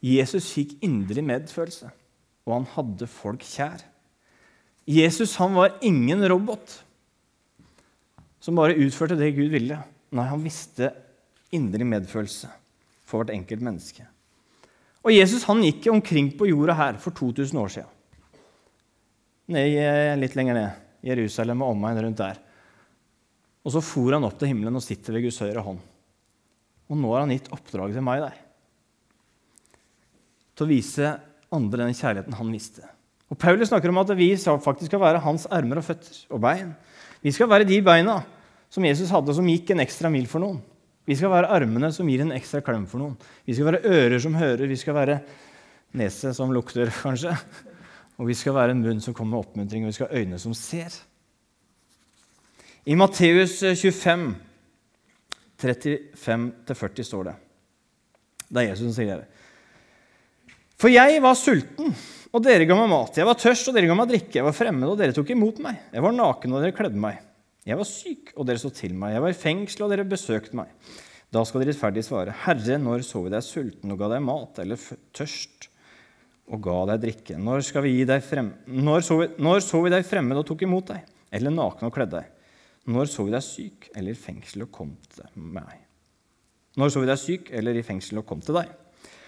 Jesus 0.00 0.48
fikk 0.54 0.78
inderlig 0.80 1.26
medfølelse, 1.26 1.90
og 2.46 2.54
han 2.54 2.68
hadde 2.78 3.10
folk 3.10 3.44
kjær. 3.44 3.82
Jesus 4.88 5.36
han 5.36 5.52
var 5.58 5.76
ingen 5.84 6.24
robot 6.30 6.78
som 8.40 8.56
bare 8.56 8.78
utførte 8.78 9.18
det 9.18 9.34
Gud 9.36 9.52
ville. 9.52 9.82
Nei, 10.14 10.24
han 10.30 10.44
visste 10.44 10.92
indre 11.54 11.84
medfølelse 11.88 12.48
for 13.08 13.20
hvert 13.20 13.34
enkelt 13.34 13.64
menneske. 13.64 14.06
Og 15.04 15.14
Jesus 15.14 15.46
han 15.48 15.62
gikk 15.64 15.88
omkring 15.92 16.30
på 16.36 16.48
jorda 16.50 16.76
her 16.76 16.98
for 17.00 17.14
2000 17.16 17.60
år 17.60 17.72
siden. 17.72 17.94
Ned, 19.48 19.76
eh, 19.80 20.16
litt 20.20 20.36
lenger 20.36 20.54
ned. 20.54 20.84
Jerusalem 21.04 21.62
og 21.62 21.72
omegn 21.72 22.02
rundt 22.02 22.20
der. 22.20 22.40
Og 23.64 23.72
så 23.72 23.80
for 23.84 24.12
han 24.12 24.24
opp 24.24 24.36
til 24.38 24.50
himmelen 24.50 24.76
og 24.76 24.84
sitter 24.84 25.14
ved 25.14 25.28
Guds 25.28 25.38
høyre 25.40 25.62
hånd. 25.64 25.80
Og 26.88 26.96
nå 26.96 27.12
har 27.12 27.24
han 27.24 27.32
gitt 27.32 27.50
oppdraget 27.52 27.96
til 27.98 28.04
meg 28.04 28.22
der. 28.24 28.36
Til 30.56 30.66
å 30.66 30.70
vise 30.72 31.12
andre 31.54 31.84
den 31.84 31.96
kjærligheten 31.96 32.36
han 32.36 32.52
visste. 32.52 32.84
Og 33.28 33.38
Paulus 33.40 33.68
snakker 33.68 33.92
om 33.92 34.00
at 34.00 34.12
vi 34.16 34.32
faktisk 34.36 34.88
skal 34.88 35.00
være 35.00 35.22
hans 35.24 35.46
armer 35.52 35.80
og 35.80 35.84
føtter 35.84 36.16
og 36.32 36.40
bein. 36.40 36.72
Vi 37.20 37.32
skal 37.32 37.48
være 37.50 37.68
de 37.68 37.80
beina 37.84 38.22
som 38.72 38.84
Jesus 38.84 39.12
hadde, 39.12 39.34
som 39.34 39.48
gikk 39.48 39.72
en 39.72 39.84
ekstra 39.84 40.10
mil 40.12 40.26
for 40.30 40.44
noen. 40.44 40.60
Vi 41.08 41.16
skal 41.16 41.32
være 41.32 41.48
armene 41.56 41.88
som 41.94 42.08
gir 42.10 42.20
en 42.20 42.34
ekstra 42.36 42.60
klem 42.64 42.84
for 42.88 43.00
noen. 43.00 43.14
Vi 43.48 43.54
skal 43.56 43.70
være 43.70 43.84
ører 43.88 44.20
som 44.20 44.34
hører, 44.36 44.66
vi 44.68 44.76
skal 44.76 44.96
være 44.98 45.20
nese 45.96 46.34
som 46.36 46.52
lukter, 46.52 46.92
kanskje. 47.02 47.32
Og 48.18 48.28
vi 48.28 48.36
skal 48.36 48.56
være 48.56 48.74
en 48.74 48.82
munn 48.82 49.00
som 49.00 49.14
kommer 49.16 49.36
med 49.38 49.46
oppmuntring, 49.46 49.86
og 49.86 49.92
vi 49.92 49.96
skal 49.96 50.10
ha 50.10 50.20
øyne 50.20 50.40
som 50.42 50.56
ser. 50.56 50.92
I 52.88 52.96
Matteus 52.98 53.60
25, 53.62 54.28
35-40 55.60 57.04
står 57.04 57.26
det 57.28 57.34
Det 58.48 58.60
er 58.62 58.68
Jesus 58.70 58.86
som 58.88 58.94
sier 58.96 59.22
det. 59.22 59.28
For 60.78 60.92
jeg 60.92 61.18
var 61.22 61.34
sulten, 61.34 61.94
og 62.30 62.44
dere 62.44 62.66
ga 62.68 62.76
meg 62.78 62.90
mat. 62.92 63.16
Jeg 63.18 63.26
var 63.26 63.38
tørst, 63.38 63.70
og 63.70 63.74
dere 63.74 63.88
ga 63.90 63.96
meg 63.98 64.12
drikke. 64.12 64.36
Jeg 64.38 64.46
var 64.46 64.54
fremmed, 64.54 64.86
og 64.86 65.00
dere 65.00 65.16
tok 65.16 65.32
imot 65.34 65.58
meg. 65.64 65.80
Jeg 65.94 66.04
var 66.04 66.14
naken, 66.14 66.54
og 66.54 66.62
dere 66.62 66.76
kledde 66.76 67.00
meg. 67.02 67.18
Jeg 67.68 67.76
var 67.76 67.88
syk, 67.88 68.32
og 68.38 68.46
dere 68.48 68.60
så 68.62 68.70
til 68.72 68.94
meg. 68.96 69.12
Jeg 69.12 69.24
var 69.24 69.34
i 69.34 69.36
fengsel, 69.36 69.84
og 69.84 69.92
dere 69.92 70.08
besøkte 70.08 70.56
meg. 70.56 70.70
Da 71.34 71.42
skal 71.44 71.60
de 71.60 71.68
rettferdige 71.68 72.06
svare, 72.06 72.32
Herre, 72.46 72.78
når 72.80 73.04
så 73.04 73.20
vi 73.26 73.32
deg 73.34 73.44
sulten 73.44 73.92
og 73.92 74.00
ga 74.00 74.08
deg 74.14 74.22
mat, 74.24 74.60
eller 74.62 74.80
tørst 75.16 75.68
og 76.48 76.62
ga 76.64 76.78
deg 76.94 77.02
drikke? 77.02 77.36
Når, 77.36 77.60
frem... 78.24 78.54
når, 78.64 79.04
så, 79.04 79.18
vi... 79.20 79.28
når 79.36 79.60
så 79.66 79.82
vi 79.84 79.92
deg 79.92 80.08
fremmed 80.08 80.40
og 80.40 80.46
tok 80.48 80.64
imot 80.64 80.94
deg, 80.94 81.04
eller 81.36 81.52
naken 81.52 81.90
og 81.90 81.92
kledde 81.92 82.22
deg? 82.22 82.34
Når 82.88 83.12
så 83.12 83.26
vi 83.26 83.34
deg 83.34 83.44
syk 83.44 83.90
eller 83.92 84.16
i 84.16 84.22
fengsel 84.22 84.64
og 84.64 84.72
kom 84.72 84.94
til 85.12 85.28
meg? 85.36 85.76
Når 86.80 86.94
så 86.94 87.02
vi 87.02 87.10
deg 87.10 87.20
syk 87.20 87.50
eller 87.58 87.76
i 87.76 87.84
fengsel 87.84 88.22
og 88.22 88.28
kom 88.30 88.40
til 88.40 88.56
deg? 88.56 88.70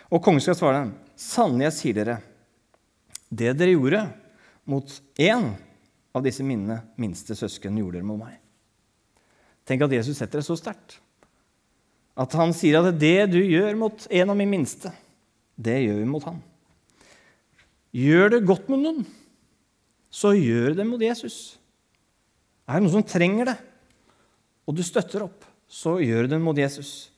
Og 0.09 0.23
kongen 0.25 0.41
skal 0.41 0.57
svare 0.57 0.87
dem, 0.87 0.95
sannelig, 1.21 1.69
jeg 1.69 1.77
sier 1.77 1.99
dere, 2.01 2.21
det 3.29 3.53
dere 3.61 3.77
gjorde 3.77 4.07
mot 4.71 4.97
én 5.21 5.53
av 6.17 6.25
disse 6.25 6.45
mine 6.47 6.81
minste 7.01 7.37
søsken, 7.39 7.79
gjorde 7.79 8.01
dere 8.01 8.09
mot 8.09 8.21
meg. 8.21 8.39
Tenk 9.69 9.85
at 9.87 9.95
Jesus 9.95 10.19
setter 10.19 10.41
det 10.41 10.49
så 10.49 10.57
sterkt. 10.59 10.99
At 12.19 12.35
han 12.37 12.53
sier 12.57 12.81
at 12.81 12.99
det 12.99 13.31
du 13.33 13.39
gjør 13.39 13.77
mot 13.79 14.07
en 14.11 14.33
av 14.33 14.39
mine 14.39 14.59
minste, 14.59 14.91
det 15.61 15.79
gjør 15.85 16.01
vi 16.01 16.09
mot 16.11 16.27
han. 16.27 16.41
Gjør 17.95 18.35
det 18.35 18.47
godt 18.49 18.69
med 18.71 18.83
noen, 18.85 19.07
så 20.11 20.35
gjør 20.35 20.75
det 20.79 20.87
mot 20.87 21.03
Jesus. 21.03 21.57
Er 22.67 22.79
det 22.79 22.87
noen 22.87 22.99
som 22.99 23.07
trenger 23.07 23.53
det, 23.53 23.57
og 24.67 24.77
du 24.79 24.83
støtter 24.87 25.25
opp, 25.27 25.47
så 25.71 25.97
gjør 26.03 26.29
det 26.31 26.39
mot 26.43 26.59
Jesus. 26.59 27.11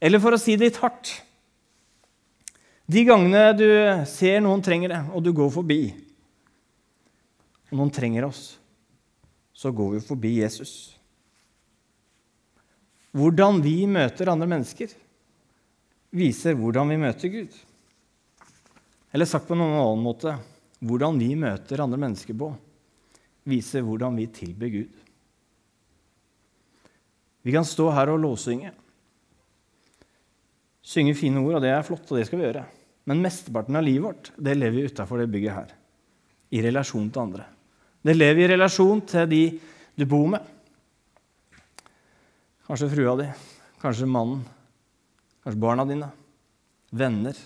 Eller 0.00 0.20
for 0.22 0.34
å 0.34 0.40
si 0.40 0.54
det 0.56 0.68
litt 0.68 0.78
hardt 0.78 1.10
De 2.88 3.02
gangene 3.04 3.50
du 3.58 3.66
ser 4.08 4.38
noen 4.40 4.62
trenger 4.64 4.94
det, 4.94 5.00
og 5.12 5.24
du 5.24 5.32
går 5.36 5.50
forbi, 5.52 5.80
og 7.68 7.76
noen 7.76 7.92
trenger 7.94 8.26
oss, 8.28 8.58
så 9.52 9.72
går 9.74 9.96
vi 9.96 10.04
forbi 10.04 10.32
Jesus. 10.38 10.72
Hvordan 13.16 13.62
vi 13.64 13.82
møter 13.90 14.30
andre 14.30 14.48
mennesker, 14.48 14.92
viser 16.14 16.56
hvordan 16.56 16.92
vi 16.92 17.00
møter 17.00 17.32
Gud. 17.32 17.52
Eller 19.12 19.28
sagt 19.28 19.48
på 19.48 19.56
noen 19.56 19.76
annen 19.76 20.04
måte 20.04 20.36
hvordan 20.78 21.18
vi 21.18 21.32
møter 21.34 21.82
andre 21.82 21.98
mennesker 21.98 22.36
på, 22.38 22.52
viser 23.48 23.82
hvordan 23.82 24.16
vi 24.20 24.28
tilber 24.30 24.70
Gud. 24.70 24.92
Vi 27.42 27.54
kan 27.54 27.66
stå 27.66 27.88
her 27.96 28.12
og 28.12 28.22
låsynge, 28.22 28.74
Synge 30.88 31.12
fine 31.18 31.42
ord, 31.42 31.58
og 31.58 31.64
det 31.64 31.68
er 31.68 31.84
flott, 31.84 32.06
og 32.08 32.16
det 32.16 32.24
skal 32.28 32.40
vi 32.40 32.46
gjøre. 32.46 32.64
Men 33.08 33.20
mesteparten 33.20 33.76
av 33.76 33.84
livet 33.84 34.06
vårt 34.06 34.30
det 34.40 34.54
lever 34.56 34.76
vi 34.78 34.88
utafor 34.88 35.20
det 35.20 35.28
bygget 35.28 35.56
her. 35.56 35.72
I 36.48 36.62
relasjon 36.64 37.10
til 37.12 37.24
andre. 37.26 37.44
Det 38.08 38.14
lever 38.16 38.46
i 38.46 38.52
relasjon 38.54 39.02
til 39.04 39.26
de 39.28 39.42
du 40.00 40.06
bor 40.08 40.30
med. 40.32 40.44
Kanskje 42.64 42.86
frua 42.88 43.12
di, 43.20 43.26
kanskje 43.82 44.06
mannen, 44.08 44.38
kanskje 45.44 45.60
barna 45.60 45.84
dine, 45.84 46.06
venner, 46.96 47.36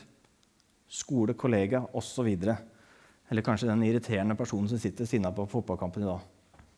skole, 0.86 1.34
kollega 1.34 1.80
osv. 1.98 2.28
Eller 2.30 3.42
kanskje 3.42 3.72
den 3.72 3.82
irriterende 3.88 4.36
personen 4.38 4.68
som 4.70 4.78
sitter 4.78 5.08
sinna 5.08 5.32
på 5.34 5.48
fotballkampen 5.50 6.04
i 6.04 6.10
dag 6.12 6.28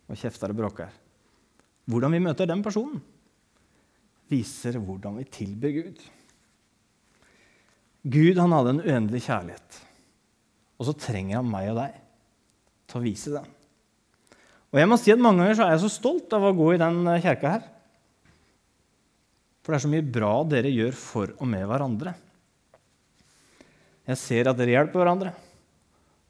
og 0.09 0.21
kjefter 0.21 0.55
og 0.55 0.63
bråker. 0.63 0.95
Hvordan 1.85 2.17
vi 2.17 2.23
møter 2.25 2.49
den 2.49 2.63
personen, 2.65 3.03
viser 4.33 4.79
hvordan 4.81 5.19
vi 5.21 5.27
tilber 5.29 5.75
Gud. 5.75 6.01
Gud 8.17 8.41
han 8.41 8.57
hadde 8.57 8.79
en 8.79 8.83
uendelig 8.87 9.27
kjærlighet, 9.27 9.79
og 10.81 10.89
så 10.89 10.97
trenger 11.05 11.43
han 11.43 11.53
meg 11.53 11.69
og 11.75 11.83
deg 11.83 12.01
til 12.89 13.01
å 13.03 13.05
vise 13.05 13.35
den. 13.37 13.54
Og 14.75 14.81
jeg 14.83 14.91
må 14.91 14.99
si 14.99 15.13
at 15.15 15.23
Mange 15.23 15.45
ganger 15.45 15.55
så 15.55 15.69
er 15.69 15.77
jeg 15.77 15.85
så 15.85 15.93
stolt 15.95 16.33
av 16.35 16.49
å 16.49 16.55
gå 16.57 16.73
i 16.75 16.81
den 16.83 17.07
kjerka 17.23 17.53
her. 17.53 17.67
For 19.63 19.71
det 19.71 19.79
er 19.79 19.85
så 19.87 19.91
mye 19.93 20.13
bra 20.17 20.33
dere 20.51 20.73
gjør 20.75 20.97
for 20.99 21.31
og 21.39 21.47
med 21.49 21.63
hverandre. 21.71 22.13
Jeg 24.11 24.21
ser 24.21 24.51
at 24.51 24.59
dere 24.59 24.75
hjelper 24.75 25.01
hverandre 25.01 25.31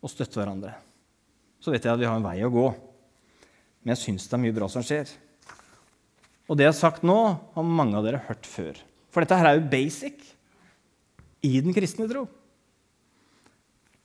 og 0.04 0.12
støtter 0.12 0.42
hverandre. 0.42 0.74
Så 1.58 1.72
vet 1.72 1.88
jeg 1.88 1.96
at 1.96 2.02
vi 2.02 2.06
har 2.06 2.20
en 2.20 2.26
vei 2.26 2.36
å 2.44 2.52
gå. 2.52 2.66
Men 3.82 3.94
jeg 3.94 4.02
syns 4.02 4.28
det 4.28 4.36
er 4.36 4.42
mye 4.44 4.56
bra 4.60 4.68
som 4.70 4.84
skjer. 4.84 5.08
Og 6.44 6.60
det 6.60 6.66
jeg 6.66 6.74
har 6.74 6.78
sagt 6.78 7.08
nå, 7.08 7.16
har 7.56 7.66
mange 7.80 7.96
av 7.96 8.04
dere 8.04 8.20
hørt 8.28 8.44
før. 8.46 8.76
For 9.08 9.24
dette 9.24 9.40
her 9.40 9.48
er 9.48 9.56
jo 9.56 9.70
basic 9.72 10.20
i 11.48 11.56
den 11.64 11.74
kristne 11.74 12.06
tro. 12.12 12.26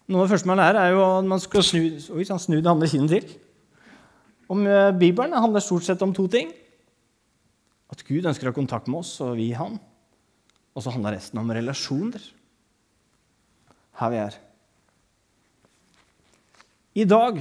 Noe 0.10 0.24
av 0.24 0.25
det 0.25 0.34
første 0.34 0.50
man 0.50 0.63
lærer, 0.63 0.79
er 0.79 0.96
jo 0.96 1.03
at 1.03 1.27
man 1.27 1.43
skal 1.43 1.67
snu, 1.67 1.84
oi, 2.15 2.25
snu 2.25 2.58
det 2.58 2.72
andre 2.72 2.89
kinnet 2.89 3.13
til. 3.13 3.38
Om 4.50 4.65
eh, 4.65 4.91
Bibelen 4.98 5.36
handler 5.38 5.63
stort 5.63 5.86
sett 5.86 6.01
om 6.01 6.13
to 6.15 6.25
ting. 6.32 6.51
At 7.89 8.01
Gud 8.06 8.25
ønsker 8.25 8.50
å 8.50 8.53
ha 8.53 8.58
kontakt 8.58 8.89
med 8.89 9.03
oss, 9.03 9.15
og 9.22 9.36
vi 9.38 9.51
han. 9.58 9.77
Og 10.74 10.86
så 10.86 10.94
handler 10.94 11.18
resten 11.18 11.41
om 11.41 11.51
relasjoner. 11.53 12.24
Her 14.00 14.13
vi 14.13 14.22
er. 14.22 14.38
I 17.00 17.06
dag, 17.06 17.38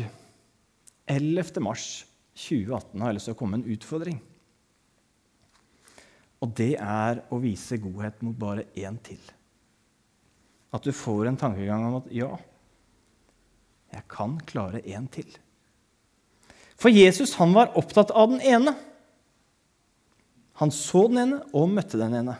11. 1.08 1.62
mars 1.64 1.86
2018, 2.36 3.00
har 3.00 3.10
jeg 3.10 3.18
lyst 3.18 3.30
til 3.30 3.36
å 3.36 3.40
komme 3.40 3.56
med 3.56 3.64
en 3.64 3.76
utfordring. 3.76 4.20
Og 6.44 6.52
det 6.60 6.74
er 6.76 7.24
å 7.34 7.40
vise 7.42 7.80
godhet 7.82 8.20
mot 8.22 8.36
bare 8.38 8.68
én 8.78 9.00
til. 9.02 9.20
At 10.76 10.84
du 10.84 10.92
får 10.92 11.30
en 11.30 11.40
tankegang 11.40 11.88
om 11.88 11.98
at 12.02 12.12
ja, 12.12 12.30
jeg 13.94 14.04
kan 14.12 14.36
klare 14.46 14.84
én 14.84 15.08
til. 15.10 15.30
For 16.78 16.94
Jesus 16.94 17.34
han 17.40 17.54
var 17.56 17.74
opptatt 17.78 18.12
av 18.14 18.30
den 18.30 18.42
ene. 18.42 18.74
Han 20.62 20.70
så 20.74 21.06
den 21.10 21.22
ene 21.24 21.40
og 21.54 21.70
møtte 21.70 21.98
den 21.98 22.14
ene. 22.20 22.36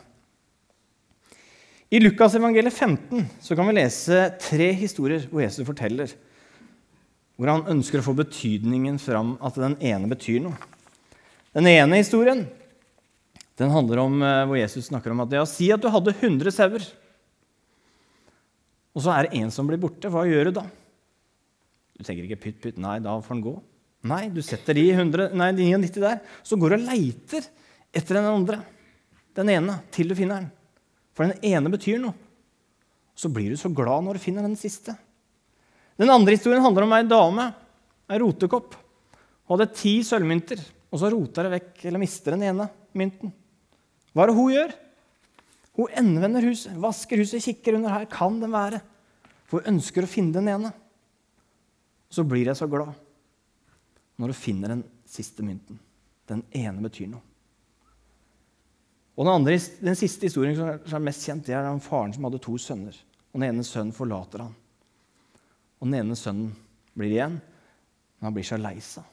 I 1.89 1.99
Lukas 2.03 2.35
evangeliet 2.37 2.75
15 2.75 3.25
så 3.41 3.55
kan 3.57 3.67
vi 3.67 3.79
lese 3.79 4.27
tre 4.43 4.69
historier 4.77 5.23
hvor 5.31 5.41
Jesus 5.41 5.65
forteller 5.67 6.11
hvor 7.39 7.49
han 7.49 7.69
ønsker 7.71 8.01
å 8.01 8.05
få 8.05 8.13
betydningen 8.19 8.97
fram 8.99 9.37
at 9.39 9.55
den 9.57 9.77
ene 9.79 10.09
betyr 10.11 10.41
noe. 10.43 10.57
Den 11.55 11.69
ene 11.71 12.01
historien 12.01 12.43
den 13.59 13.71
handler 13.71 14.01
om 14.03 14.19
eh, 14.23 14.43
hvor 14.47 14.59
Jesus 14.59 14.89
snakker 14.89 15.11
om 15.11 15.23
at 15.23 15.33
ja, 15.35 15.45
si 15.47 15.69
at 15.71 15.81
du 15.83 15.87
hadde 15.91 16.13
100 16.13 16.51
sauer, 16.55 16.83
og 18.95 19.03
så 19.03 19.13
er 19.15 19.27
det 19.27 19.39
en 19.39 19.51
som 19.51 19.67
blir 19.67 19.79
borte. 19.79 20.11
Hva 20.11 20.25
gjør 20.27 20.49
du 20.49 20.59
da? 20.59 20.65
Du 21.95 22.03
tenker 22.03 22.27
ikke 22.27 22.41
pytt, 22.43 22.59
pytt, 22.63 22.79
nei, 22.81 22.97
da 23.03 23.17
får 23.23 23.35
han 23.37 23.43
gå. 23.43 23.55
Nei, 24.07 24.29
du 24.31 24.39
setter 24.45 24.77
de 24.77 24.85
100, 24.93 25.33
nei, 25.35 25.49
99 25.57 25.99
der, 25.99 26.21
så 26.43 26.55
går 26.55 26.71
du 26.71 26.77
og 26.77 26.85
leiter 26.87 27.43
etter 27.91 28.15
den 28.15 28.29
andre. 28.29 28.61
Den 29.35 29.51
ene, 29.51 29.75
til 29.91 30.11
du 30.11 30.15
finner 30.15 30.39
den. 30.39 30.51
For 31.15 31.27
den 31.27 31.43
ene 31.51 31.71
betyr 31.73 31.99
noe. 31.99 32.15
Så 33.19 33.27
blir 33.33 33.51
du 33.51 33.59
så 33.59 33.71
glad 33.75 34.05
når 34.05 34.15
du 34.15 34.23
finner 34.23 34.45
den 34.45 34.55
siste. 34.59 34.95
Den 35.99 36.11
andre 36.13 36.37
historien 36.37 36.63
handler 36.63 36.85
om 36.85 36.95
ei 36.95 37.03
dame, 37.03 37.49
ei 38.07 38.21
rotekopp. 38.23 38.77
Hun 39.43 39.57
hadde 39.57 39.75
ti 39.75 39.97
sølvmynter, 40.07 40.61
og 40.87 41.01
så 41.01 41.11
roter 41.11 41.49
hun 41.49 41.57
vekk, 41.57 41.73
eller 41.89 41.99
mister 41.99 42.37
den 42.37 42.47
ene 42.53 42.69
mynten. 42.95 43.33
Hva 44.15 44.23
er 44.23 44.31
det 44.31 44.37
hun 44.39 44.53
gjør? 44.53 44.71
Hun 45.79 45.99
endevender 45.99 46.47
huset, 46.47 46.79
vasker 46.79 47.19
huset, 47.19 47.43
kikker 47.43 47.75
under 47.75 47.97
her. 47.97 48.07
Kan 48.11 48.39
den 48.39 48.55
være? 48.55 48.79
For 49.51 49.59
hun 49.59 49.75
ønsker 49.75 50.07
å 50.07 50.11
finne 50.11 50.39
den 50.39 50.47
ene. 50.55 50.71
Så 52.09 52.23
blir 52.23 52.47
jeg 52.47 52.57
så 52.57 52.69
glad 52.71 52.95
når 54.19 54.31
du 54.31 54.37
finner 54.37 54.73
den 54.75 54.83
siste 55.07 55.43
mynten. 55.45 55.79
Den 56.29 56.43
ene 56.51 56.83
betyr 56.83 57.07
noe. 57.09 57.23
Og 59.19 59.25
den, 59.25 59.33
andre, 59.33 59.57
den 59.83 59.97
siste 59.99 60.29
historien 60.29 60.55
som 60.55 60.95
er 60.95 61.03
mest 61.03 61.25
kjent, 61.27 61.43
det 61.47 61.55
er 61.55 61.67
om 61.67 61.81
faren 61.83 62.13
som 62.15 62.23
hadde 62.27 62.39
to 62.43 62.53
sønner. 62.61 62.95
Og 63.33 63.41
Den 63.41 63.49
ene 63.49 63.65
sønnen 63.67 63.95
forlater 63.95 64.45
han. 64.45 64.53
Og 65.79 65.87
den 65.87 65.97
ene 65.99 66.15
sønnen 66.15 66.53
blir 66.95 67.11
igjen, 67.11 67.35
men 67.39 68.27
han 68.27 68.35
blir 68.35 68.47
så 68.47 68.59
lei 68.59 68.77
seg. 68.83 69.03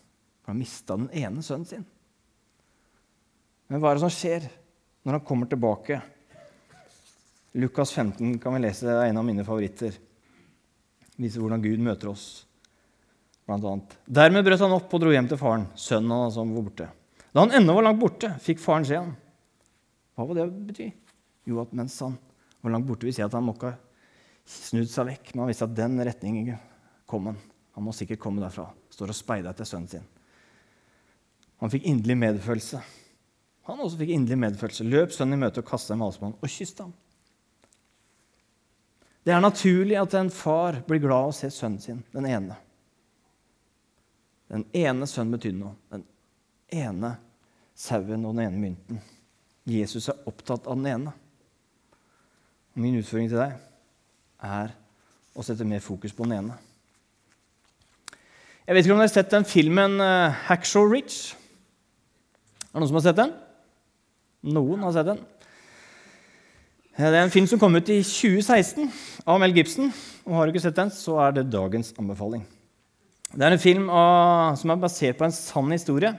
For 0.43 0.53
han 0.53 0.61
mista 0.63 0.99
den 0.99 1.11
ene 1.11 1.43
sønnen 1.43 1.67
sin. 1.67 1.85
Men 3.67 3.83
hva 3.83 3.91
er 3.91 3.99
det 3.99 4.07
som 4.07 4.15
skjer 4.15 4.47
når 5.03 5.19
han 5.19 5.27
kommer 5.27 5.51
tilbake? 5.51 5.99
Lukas 7.59 7.91
15 7.91 8.39
kan 8.39 8.55
vi 8.55 8.63
lese, 8.63 8.87
det 8.87 8.95
er 8.95 9.11
en 9.11 9.19
av 9.19 9.27
mine 9.27 9.47
favoritter. 9.47 9.99
Viser 11.17 11.43
hvordan 11.43 11.63
Gud 11.65 11.83
møter 11.83 12.13
oss. 12.13 12.46
Blant 13.47 13.65
annet. 13.65 13.97
Dermed 14.11 14.47
brøt 14.47 14.62
han 14.65 14.75
opp 14.75 14.95
og 14.97 15.03
dro 15.03 15.12
hjem 15.15 15.29
til 15.31 15.38
faren, 15.38 15.69
sønnen 15.79 16.15
hans 16.17 16.35
som 16.35 16.50
var 16.57 16.67
borte. 16.67 16.88
Da 17.31 17.45
han 17.45 17.55
ennå 17.55 17.76
var 17.76 17.87
langt 17.87 18.00
borte, 18.00 18.33
fikk 18.43 18.62
faren 18.62 18.87
se 18.88 18.99
ham. 18.99 19.12
Hva 20.17 20.26
var 20.26 20.41
det 20.41 20.47
bety? 20.71 20.88
Jo, 21.47 21.61
at 21.62 21.75
mens 21.76 21.99
han 22.03 22.17
var 22.65 22.75
langt 22.75 22.88
borte, 22.88 23.07
vil 23.07 23.15
si 23.15 23.23
at 23.23 23.35
han 23.37 23.47
måtte 23.47 23.71
ikke 23.71 23.76
ha 23.76 23.87
snudd 24.47 24.91
seg 24.91 25.09
vekk, 25.11 25.33
men 25.33 25.45
han 25.45 25.50
visste 25.50 25.67
at 25.67 25.79
den 25.79 25.99
retningen 26.09 26.59
kom 27.07 27.31
han. 27.31 27.38
Han 27.76 27.87
må 27.87 27.95
sikkert 27.95 28.23
komme 28.23 28.43
derfra. 28.43 28.67
Står 28.91 29.12
og 29.12 29.19
speider 29.19 29.50
etter 29.53 29.69
sønnen 29.69 29.91
sin. 29.91 30.07
Han 31.62 31.73
fikk 31.73 31.87
inderlig 31.88 32.17
medfølelse. 32.21 32.81
Han 33.69 33.83
også 33.83 34.00
fikk 34.00 34.15
inderlig 34.15 34.38
medfølelse. 34.43 34.87
Løp 34.88 35.15
sønnen 35.15 35.38
i 35.38 35.43
møte 35.45 35.62
og 35.62 35.69
kastet 35.69 35.95
en 35.97 36.05
halsbånd 36.07 36.38
og 36.41 36.50
kysset 36.50 36.85
ham. 36.85 36.95
Det 39.26 39.35
er 39.35 39.43
naturlig 39.43 39.97
at 39.99 40.15
en 40.15 40.31
far 40.31 40.81
blir 40.87 41.03
glad 41.03 41.29
av 41.29 41.33
å 41.33 41.37
se 41.37 41.50
sønnen 41.50 41.83
sin, 41.83 42.05
den 42.15 42.29
ene. 42.31 42.57
Den 44.53 44.65
ene 44.76 45.09
sønnen 45.11 45.35
betydde 45.35 45.59
noe. 45.59 45.75
Den 45.91 46.05
ene 46.73 47.17
sauen 47.76 48.25
og 48.25 48.37
den 48.37 48.47
ene 48.47 48.62
mynten. 48.62 49.00
Jesus 49.67 50.09
er 50.09 50.29
opptatt 50.31 50.69
av 50.71 50.79
den 50.79 50.87
ene. 50.93 51.15
Min 52.76 52.99
utfordring 53.00 53.31
til 53.33 53.41
deg 53.41 53.57
er 54.47 54.75
å 55.37 55.45
sette 55.45 55.67
mer 55.67 55.83
fokus 55.85 56.15
på 56.15 56.26
den 56.26 56.38
ene. 56.38 56.59
Jeg 58.67 58.75
vet 58.75 58.87
ikke 58.87 58.95
om 58.95 59.00
dere 59.00 59.09
har 59.09 59.15
sett 59.15 59.33
den 59.33 59.47
filmen 59.47 60.00
uh, 60.03 60.35
Hacksaw 60.49 60.88
Ridge. 60.91 61.37
Er 62.67 62.75
det 62.75 62.83
noen 62.83 62.91
som 62.91 62.99
har 62.99 63.07
sett 63.07 63.21
den? 63.21 63.33
Noen 64.57 64.83
har 64.87 64.95
sett 64.95 65.11
den. 65.11 65.23
Det 66.97 67.12
er 67.12 67.21
en 67.21 67.33
film 67.33 67.47
som 67.49 67.61
kom 67.61 67.76
ut 67.76 67.91
i 67.93 67.99
2016 68.00 68.88
av 69.29 69.41
Mel 69.43 69.53
Gibson. 69.57 69.91
og 70.25 70.38
Har 70.38 70.47
du 70.47 70.55
ikke 70.55 70.65
sett 70.65 70.79
den, 70.79 70.93
så 70.93 71.19
er 71.26 71.37
det 71.37 71.50
dagens 71.53 71.93
anbefaling. 72.00 72.47
Det 73.35 73.42
er 73.42 73.56
en 73.56 73.62
film 73.62 73.88
av, 73.90 74.54
som 74.61 74.71
er 74.71 74.83
basert 74.83 75.18
på 75.18 75.26
en 75.26 75.35
sann 75.35 75.73
historie 75.75 76.12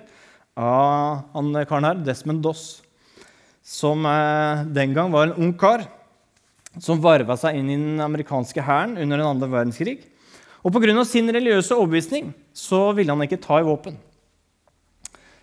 av 0.58 1.22
han 1.36 1.54
karen 1.70 1.88
her, 1.88 2.02
Desmond 2.04 2.42
Doss, 2.44 2.82
som 3.64 4.04
eh, 4.10 4.66
den 4.76 4.96
gang 4.96 5.14
var 5.14 5.30
en 5.30 5.38
ung 5.38 5.54
kar 5.60 5.86
som 6.84 7.02
varva 7.02 7.38
seg 7.40 7.58
inn 7.58 7.70
i 7.72 7.78
den 7.78 8.02
amerikanske 8.04 8.62
hæren 8.62 8.98
under 8.98 9.22
den 9.22 9.28
andre 9.28 9.50
verdenskrig. 9.50 10.00
Og 10.66 10.74
Pga. 10.74 11.04
sin 11.06 11.32
religiøse 11.32 11.78
overbevisning 11.78 12.34
så 12.54 12.92
ville 12.98 13.14
han 13.14 13.24
ikke 13.24 13.40
ta 13.42 13.62
i 13.62 13.66
våpen. 13.66 13.96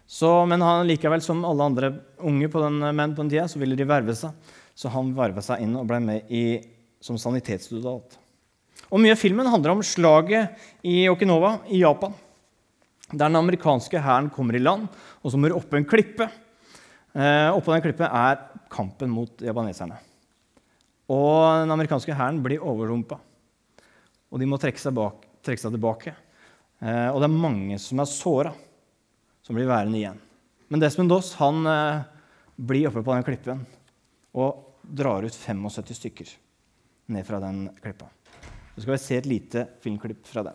Så, 0.06 0.28
men 0.47 0.61
han, 0.61 0.85
likevel, 0.87 1.23
som 1.25 1.40
alle 1.49 1.64
andre 1.64 1.90
unge 2.21 2.50
på 2.52 2.61
den, 2.61 2.83
menn 2.92 3.14
på 3.16 3.23
den 3.23 3.33
tida, 3.33 3.47
så 3.49 3.59
ville 3.59 3.78
de 3.78 3.87
verve 3.88 4.14
seg. 4.18 4.35
Så 4.76 4.90
han 4.92 5.14
varva 5.16 5.40
seg 5.42 5.62
inn 5.64 5.73
og 5.80 5.88
ble 5.88 6.00
med 6.04 6.28
i, 6.28 6.61
som 7.00 7.16
sanitetsstudent. 7.18 8.18
Og 8.91 9.00
Mye 9.00 9.14
av 9.14 9.21
filmen 9.21 9.49
handler 9.49 9.75
om 9.75 9.83
slaget 9.85 10.61
i 10.85 11.07
Okinawa 11.09 11.57
i 11.73 11.81
Japan. 11.81 12.14
Der 13.11 13.29
den 13.29 13.38
amerikanske 13.38 14.00
hæren 14.00 14.31
kommer 14.33 14.57
i 14.57 14.62
land, 14.62 14.88
og 15.23 15.31
så 15.31 15.38
må 15.38 15.49
de 15.49 15.57
oppe 15.57 15.79
en 15.79 15.87
klippe. 15.88 16.26
Eh, 17.14 17.49
oppå 17.55 17.73
den 17.73 17.85
klippen 17.85 18.09
er 18.09 18.41
kampen 18.73 19.12
mot 19.12 19.45
japaneserne. 19.45 20.00
Og 21.09 21.62
Den 21.62 21.71
amerikanske 21.71 22.17
hæren 22.17 22.43
blir 22.43 22.64
overrumpa, 22.64 23.19
og 24.33 24.41
de 24.41 24.49
må 24.49 24.59
trekke 24.59 24.81
seg, 24.81 24.95
bak, 24.97 25.21
trekke 25.45 25.61
seg 25.61 25.75
tilbake. 25.76 26.14
Eh, 26.81 27.09
og 27.12 27.21
det 27.21 27.29
er 27.29 27.43
mange 27.45 27.79
som 27.79 28.00
er 28.00 28.11
såra, 28.11 28.55
som 29.45 29.55
blir 29.55 29.69
værende 29.69 30.00
igjen. 30.00 30.21
Men 30.69 30.81
Desmond 30.81 31.12
Doss 31.12 31.35
han, 31.38 31.67
eh, 31.67 32.03
blir 32.57 32.88
oppe 32.88 33.05
på 33.05 33.14
den 33.14 33.26
klippen 33.26 33.67
og 34.35 34.81
drar 34.83 35.25
ut 35.25 35.33
75 35.33 35.95
stykker 35.95 36.35
ned 37.07 37.26
fra 37.26 37.41
den 37.41 37.69
klippa. 37.83 38.09
Så 38.75 38.83
skal 38.83 38.97
vi 38.97 38.99
se 38.99 39.19
et 39.19 39.26
lite 39.31 39.66
filmklipp 39.83 40.26
fra 40.26 40.43
det. 40.47 40.54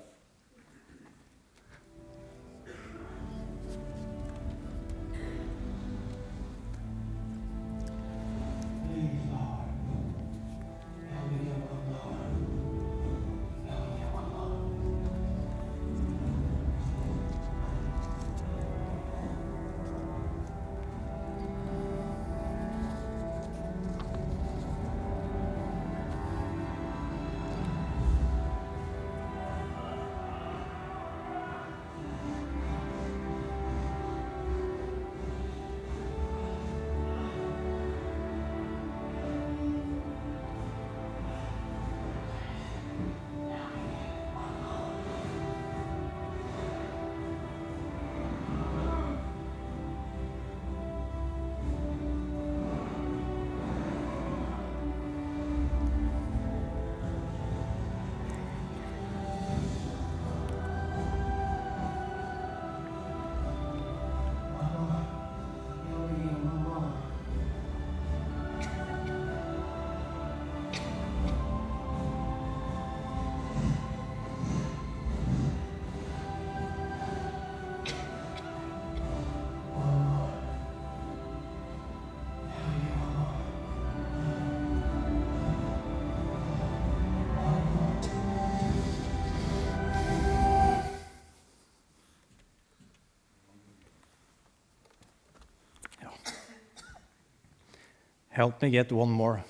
Help 98.40 98.62
me 98.62 98.70
get 98.72 98.92
one 98.96 99.12
more. 99.12 99.42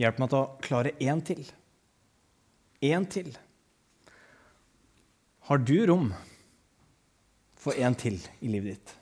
Hjelp 0.00 0.22
meg 0.22 0.30
til 0.32 0.38
å 0.38 0.46
klare 0.64 0.94
én 1.04 1.18
til. 1.20 1.42
Én 2.80 3.04
til. 3.12 3.28
Har 5.50 5.60
du 5.60 5.74
rom 5.90 6.06
for 7.60 7.76
én 7.76 7.92
til 8.00 8.16
i 8.40 8.48
livet 8.48 8.78
ditt? 8.78 8.94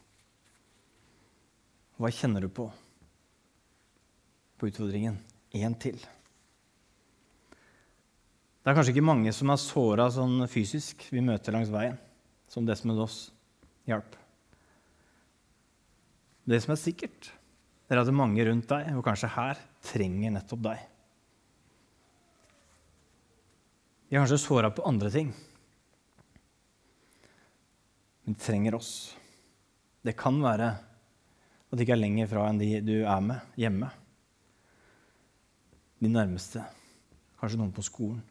Hva 1.94 2.10
kjenner 2.10 2.42
du 2.42 2.50
på 2.50 2.66
på 4.58 4.72
utfordringen? 4.72 5.22
Én 5.54 5.78
til. 5.78 6.02
Det 7.54 8.72
er 8.72 8.74
kanskje 8.74 8.96
ikke 8.96 9.06
mange 9.12 9.30
som 9.36 9.54
er 9.54 9.62
såra 9.62 10.10
sånn 10.10 10.42
fysisk 10.50 11.06
vi 11.12 11.22
møter 11.22 11.54
langs 11.54 11.70
veien, 11.70 12.00
som 12.50 12.66
det 12.66 12.80
som 12.80 12.90
med 12.90 13.06
oss 13.06 13.28
hjalp. 13.86 14.18
Det 16.50 16.64
som 16.64 16.74
er 16.74 16.82
sikkert, 16.82 17.30
det 17.86 17.94
er 17.94 18.02
at 18.02 18.10
mange 18.14 18.42
rundt 18.48 18.66
deg, 18.70 18.88
og 18.98 19.04
kanskje 19.06 19.30
her, 19.30 19.60
trenger 19.86 20.32
nettopp 20.34 20.62
deg. 20.66 20.86
De 24.06 24.14
er 24.14 24.22
kanskje 24.22 24.38
såra 24.42 24.70
på 24.74 24.86
andre 24.86 25.10
ting, 25.14 25.30
men 28.24 28.34
de 28.34 28.42
trenger 28.42 28.74
oss. 28.78 28.90
Det 30.02 30.16
kan 30.18 30.38
være 30.42 30.72
at 31.66 31.74
det 31.74 31.86
ikke 31.86 31.94
er 31.96 32.02
lenger 32.02 32.30
fra 32.30 32.46
enn 32.50 32.58
de 32.58 32.68
du 32.82 32.96
er 33.02 33.22
med 33.22 33.58
hjemme. 33.58 33.90
De 36.02 36.10
nærmeste. 36.10 36.62
Kanskje 37.38 37.58
noen 37.60 37.74
på 37.74 37.84
skolen, 37.84 38.22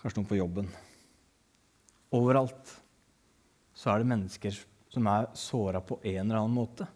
kanskje 0.00 0.18
noen 0.18 0.30
på 0.30 0.38
jobben. 0.38 0.70
Overalt 2.14 2.74
så 3.74 3.90
er 3.92 4.02
det 4.02 4.10
mennesker 4.10 4.58
som 4.94 5.08
er 5.10 5.30
såra 5.38 5.82
på 5.82 5.98
en 6.02 6.20
eller 6.22 6.40
annen 6.40 6.54
måte. 6.54 6.86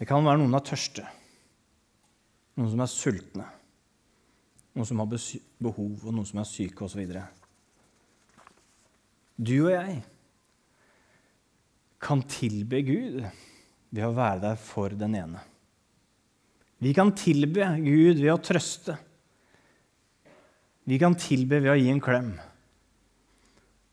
Det 0.00 0.06
kan 0.08 0.24
være 0.24 0.40
noen 0.40 0.56
er 0.56 0.64
tørste, 0.64 1.02
noen 2.56 2.70
som 2.72 2.80
er 2.80 2.88
sultne, 2.88 3.44
noen 4.72 4.88
som 4.88 5.02
har 5.02 5.10
behov, 5.12 6.06
og 6.06 6.14
noen 6.14 6.24
som 6.24 6.40
er 6.40 6.48
syke 6.48 6.86
osv. 6.86 7.04
Du 9.36 9.54
og 9.58 9.70
jeg 9.74 10.00
kan 12.00 12.24
tilbe 12.32 12.80
Gud 12.88 13.20
ved 13.90 14.04
å 14.06 14.16
være 14.16 14.40
der 14.48 14.60
for 14.64 14.96
den 14.96 15.20
ene. 15.20 15.44
Vi 16.80 16.96
kan 16.96 17.12
tilbe 17.12 17.68
Gud 17.84 18.22
ved 18.22 18.32
å 18.32 18.40
trøste. 18.40 18.96
Vi 20.88 20.96
kan 21.00 21.12
tilbe 21.20 21.60
ved 21.60 21.74
å 21.74 21.76
gi 21.76 21.90
en 21.92 22.00
klem. 22.00 22.30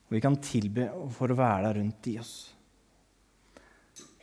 Og 0.08 0.15
vi 0.15 0.24
kan 0.24 0.39
tilbe 0.39 0.88
for 1.12 1.34
å 1.34 1.36
være 1.36 1.65
der 1.67 1.82
rundt 1.82 2.08
i 2.08 2.15
oss. 2.22 2.36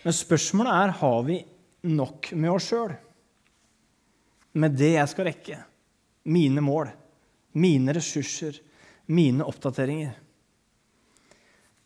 Men 0.01 0.17
spørsmålet 0.17 0.79
er 0.81 0.97
har 1.03 1.21
vi 1.29 1.43
nok 1.85 2.33
med 2.33 2.53
oss 2.55 2.69
sjøl. 2.71 2.95
Med 4.61 4.77
det 4.79 4.95
jeg 4.95 5.11
skal 5.11 5.29
rekke. 5.29 5.59
Mine 6.31 6.63
mål, 6.65 6.89
mine 7.61 7.95
ressurser, 7.97 8.57
mine 9.13 9.45
oppdateringer. 9.45 10.15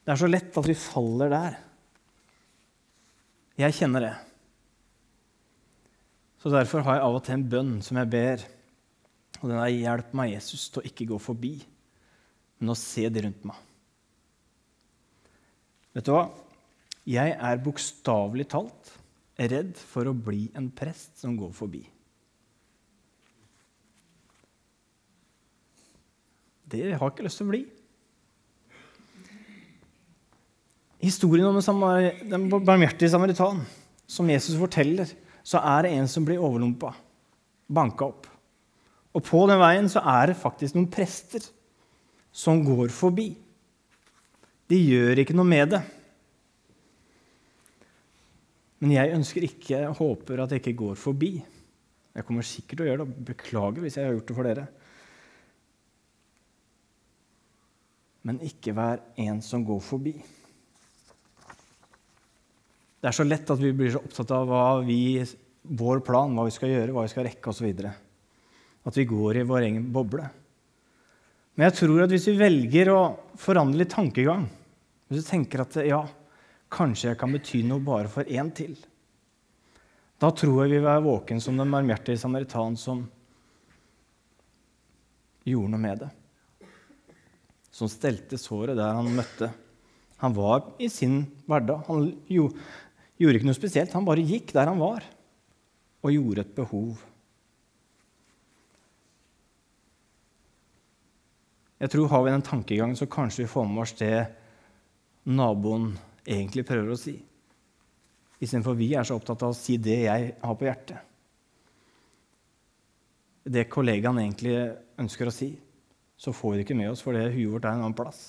Det 0.04 0.14
er 0.14 0.20
så 0.20 0.28
lett 0.30 0.56
at 0.56 0.68
vi 0.68 0.76
faller 0.78 1.32
der. 1.32 1.56
Jeg 3.58 3.74
kjenner 3.74 4.06
det. 4.06 4.14
Så 6.38 6.52
Derfor 6.54 6.84
har 6.86 6.98
jeg 6.98 7.04
av 7.08 7.16
og 7.18 7.24
til 7.26 7.34
en 7.34 7.48
bønn 7.50 7.72
som 7.82 7.98
jeg 7.98 8.10
ber. 8.12 8.44
Og 9.42 9.50
den 9.50 9.58
er 9.58 9.70
'Hjelp 9.70 10.14
meg, 10.14 10.32
Jesus, 10.32 10.68
til 10.70 10.82
å 10.82 10.86
ikke 10.86 11.06
gå 11.06 11.18
forbi, 11.18 11.54
men 12.58 12.70
å 12.70 12.78
se 12.78 13.08
de 13.08 13.22
rundt 13.22 13.44
meg'. 13.44 13.64
Vet 15.94 16.06
du 16.06 16.12
hva? 16.12 16.30
Jeg 17.06 17.36
er 17.38 17.62
bokstavelig 17.62 18.48
talt 18.48 18.98
redd 19.38 19.78
for 19.78 20.08
å 20.08 20.16
bli 20.16 20.48
en 20.58 20.68
prest 20.74 21.20
som 21.22 21.36
går 21.38 21.52
forbi. 21.54 21.84
Det 26.68 26.82
har 26.90 26.98
jeg 26.98 27.14
ikke 27.14 27.24
lyst 27.24 27.40
til 27.40 27.48
å 27.48 27.52
bli. 27.52 27.62
Historien 30.98 31.46
om 31.46 31.60
den 32.28 32.48
barmhjertige 32.50 33.12
samaritan 33.12 33.62
som 34.08 34.28
Jesus 34.28 34.58
forteller, 34.58 35.08
så 35.46 35.62
er 35.62 35.86
det 35.86 35.92
en 35.94 36.08
som 36.10 36.24
blir 36.26 36.42
overlumpa, 36.42 36.90
banka 37.70 38.08
opp. 38.10 38.26
Og 39.14 39.22
på 39.24 39.44
den 39.48 39.60
veien 39.62 39.86
så 39.88 40.02
er 40.02 40.32
det 40.32 40.40
faktisk 40.40 40.76
noen 40.76 40.90
prester 40.92 41.46
som 42.34 42.60
går 42.66 42.90
forbi. 42.92 43.30
De 44.68 44.76
gjør 44.76 45.22
ikke 45.22 45.36
noe 45.36 45.48
med 45.48 45.72
det. 45.72 45.80
Men 48.78 48.94
jeg 48.94 49.14
ønsker 49.16 49.46
ikke, 49.46 49.80
håper 49.98 50.44
at 50.44 50.52
jeg 50.54 50.62
ikke 50.62 50.78
går 50.78 50.98
forbi. 51.00 51.32
Jeg 52.14 52.26
kommer 52.26 52.46
sikkert 52.46 52.78
til 52.78 52.86
å 52.86 52.90
gjøre 52.90 53.04
det. 53.04 53.24
Beklager 53.32 53.84
hvis 53.84 53.98
jeg 53.98 54.06
har 54.06 54.14
gjort 54.14 54.30
det 54.30 54.36
for 54.38 54.48
dere. 54.48 54.66
Men 58.28 58.42
ikke 58.46 58.74
vær 58.76 59.02
en 59.22 59.40
som 59.44 59.64
går 59.66 59.80
forbi. 59.82 60.14
Det 62.98 63.06
er 63.10 63.14
så 63.14 63.26
lett 63.26 63.50
at 63.54 63.60
vi 63.62 63.70
blir 63.76 63.92
så 63.94 64.02
opptatt 64.02 64.32
av 64.34 64.82
vi, 64.86 65.22
vår 65.62 66.02
plan, 66.06 66.34
hva 66.34 66.48
vi 66.48 66.54
skal 66.54 66.72
gjøre, 66.72 66.94
hva 66.94 67.06
vi 67.06 67.12
skal 67.12 67.28
rekke 67.28 67.52
osv. 67.52 67.70
At 68.88 68.98
vi 68.98 69.06
går 69.06 69.38
i 69.38 69.46
vår 69.46 69.68
egen 69.68 69.86
boble. 69.94 70.26
Men 71.54 71.68
jeg 71.68 71.78
tror 71.80 72.04
at 72.04 72.14
hvis 72.14 72.28
vi 72.30 72.38
velger 72.38 72.90
å 72.94 73.00
forandre 73.38 73.80
litt 73.80 73.90
tankegang 73.90 74.44
Hvis 75.10 75.24
vi 75.24 75.30
tenker 75.32 75.64
at 75.64 75.74
ja, 75.82 76.04
kanskje 76.72 77.10
jeg 77.10 77.18
kan 77.20 77.32
bety 77.32 77.62
noe 77.66 77.84
bare 77.84 78.10
for 78.12 78.28
én 78.28 78.50
til 78.54 78.76
Da 80.20 80.30
tror 80.34 80.64
jeg 80.64 80.72
vi 80.72 80.76
vil 80.78 80.86
være 80.88 81.04
våken 81.04 81.40
som 81.40 81.56
den 81.56 81.70
barmhjertige 81.70 82.18
samaritan 82.18 82.76
som 82.76 83.04
gjorde 85.46 85.72
noe 85.72 85.80
med 85.80 86.02
det. 86.02 86.08
Som 87.70 87.88
stelte 87.88 88.40
såret 88.40 88.76
der 88.76 88.98
han 88.98 89.12
møtte. 89.14 89.52
Han 90.18 90.34
var 90.34 90.72
i 90.82 90.88
sin 90.90 91.20
hverdag. 91.46 91.86
Han 91.86 92.10
Gjorde 93.18 93.40
ikke 93.40 93.48
noe 93.48 93.58
spesielt. 93.58 93.94
Han 93.98 94.06
bare 94.06 94.22
gikk 94.22 94.52
der 94.54 94.70
han 94.70 94.78
var, 94.78 95.02
og 96.06 96.14
gjorde 96.14 96.44
et 96.44 96.54
behov. 96.54 96.98
Jeg 101.78 101.90
tror 101.90 102.08
Har 102.10 102.22
vi 102.24 102.30
den 102.30 102.42
tankegangen, 102.42 102.96
så 102.96 103.06
kanskje 103.06 103.44
vi 103.44 103.50
får 103.50 103.66
med 103.66 103.82
oss 103.82 103.92
det 103.98 104.26
naboen 105.24 105.92
egentlig 106.28 106.66
prøver 106.68 106.92
å 106.92 107.00
si. 107.00 107.16
Istedenfor 108.38 108.76
vi 108.78 108.92
er 108.94 109.06
så 109.06 109.16
opptatt 109.18 109.42
av 109.42 109.54
å 109.54 109.56
si 109.56 109.78
det 109.82 110.00
jeg 110.04 110.32
har 110.42 110.58
på 110.58 110.68
hjertet. 110.68 111.04
Det 113.48 113.64
kollegaen 113.72 114.20
egentlig 114.20 114.54
ønsker 115.00 115.30
å 115.30 115.34
si, 115.34 115.54
så 116.18 116.34
får 116.34 116.52
vi 116.52 116.58
det 116.58 116.66
ikke 116.66 116.76
med 116.78 116.92
oss, 116.92 117.02
for 117.02 117.16
det 117.16 117.30
huet 117.32 117.54
vårt 117.54 117.66
er 117.66 117.74
en 117.74 117.86
annen 117.86 117.96
plass. 117.96 118.22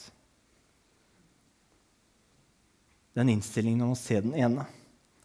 Den 3.17 3.33
innstillingen 3.33 3.83
om 3.83 3.95
å 3.95 3.99
se 3.99 4.21
den 4.23 4.35
ene. 4.37 4.63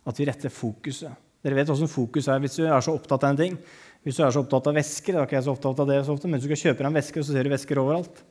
At 0.05 0.19
vi 0.19 0.27
retter 0.29 0.53
fokuset. 0.53 1.15
Dere 1.45 1.59
vet 1.59 1.71
åssen 1.71 1.91
fokus 1.93 2.27
er 2.33 2.41
hvis 2.41 2.57
du 2.57 2.65
er 2.65 2.81
så 2.85 2.95
opptatt 2.97 3.25
av 3.27 3.35
en 3.35 3.41
ting. 3.41 3.59
Hvis 4.05 4.19
du 4.19 4.25
er 4.25 4.33
så 4.33 4.43
opptatt 4.45 4.67
av 4.69 4.77
vesker, 4.77 5.15
da 5.15 5.23
er 5.23 5.29
ikke 5.29 5.39
jeg 5.39 5.47
så 5.47 5.55
opptatt 5.55 5.81
av 5.81 5.89
det 5.89 6.01
så 6.05 6.17
ofte, 6.17 6.29
men 6.29 6.41
hvis 6.41 6.49
du 6.49 6.51
skal 6.53 6.71
kjøpe 6.71 6.83
deg 6.83 6.89
en 6.91 6.99
veske, 6.99 7.23
så 7.25 7.37
ser 7.37 7.47
du 7.47 7.53
vesker 7.53 7.81
overalt. 7.81 8.25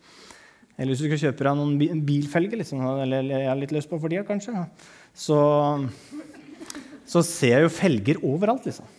Eller 0.77 0.93
hvis 0.93 1.03
du 1.03 1.07
skal 1.07 1.21
kjøpe 1.27 1.45
deg 1.45 1.57
noen 1.59 2.01
bilfelger, 2.07 2.59
liksom, 2.59 2.81
eller 3.03 3.27
jeg 3.29 3.49
har 3.49 3.59
litt 3.59 3.73
lyst 3.75 3.91
på 3.91 3.99
for 4.01 4.09
tida, 4.09 4.25
kanskje, 4.25 4.65
så, 5.13 5.39
så 7.05 7.21
ser 7.25 7.59
jeg 7.59 7.67
jo 7.67 7.73
felger 7.73 8.21
overalt, 8.25 8.65
liksom. 8.69 8.89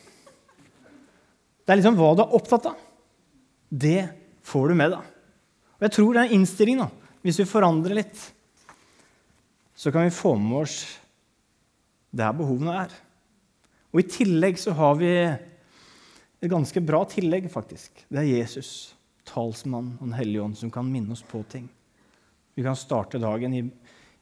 Det 1.64 1.72
er 1.72 1.80
liksom 1.80 1.96
hva 1.98 2.12
du 2.14 2.22
er 2.22 2.36
opptatt 2.36 2.68
av. 2.70 2.78
Det 3.68 4.00
får 4.46 4.70
du 4.70 4.78
med 4.78 4.94
deg. 4.94 5.10
Og 5.80 5.86
jeg 5.88 5.96
tror 5.96 6.14
det 6.14 6.22
er 6.22 6.36
innstillingen, 6.36 6.84
da, 6.86 7.16
hvis 7.24 7.40
vi 7.42 7.48
forandrer 7.48 7.98
litt, 7.98 8.20
så 9.74 9.90
kan 9.90 10.06
vi 10.06 10.14
få 10.14 10.36
med 10.38 10.60
oss 10.62 10.78
der 12.14 12.36
behovene 12.36 12.76
er. 12.84 12.94
Og 13.90 14.02
I 14.02 14.08
tillegg 14.10 14.60
så 14.60 14.74
har 14.78 14.94
vi 15.00 15.10
et 15.10 16.50
ganske 16.50 16.80
bra 16.84 17.02
tillegg, 17.10 17.48
faktisk. 17.50 18.04
Det 18.06 18.20
er 18.20 18.30
Jesus, 18.30 18.93
talsmann 19.28 19.94
og 19.98 20.06
Den 20.08 20.16
hellige 20.18 20.44
ånd, 20.44 20.56
som 20.58 20.70
kan 20.72 20.88
minne 20.90 21.12
oss 21.14 21.24
på 21.26 21.42
ting. 21.50 21.68
Vi 22.54 22.62
kan 22.62 22.76
starte 22.78 23.18
dagen 23.18 23.54
i, 23.56 23.62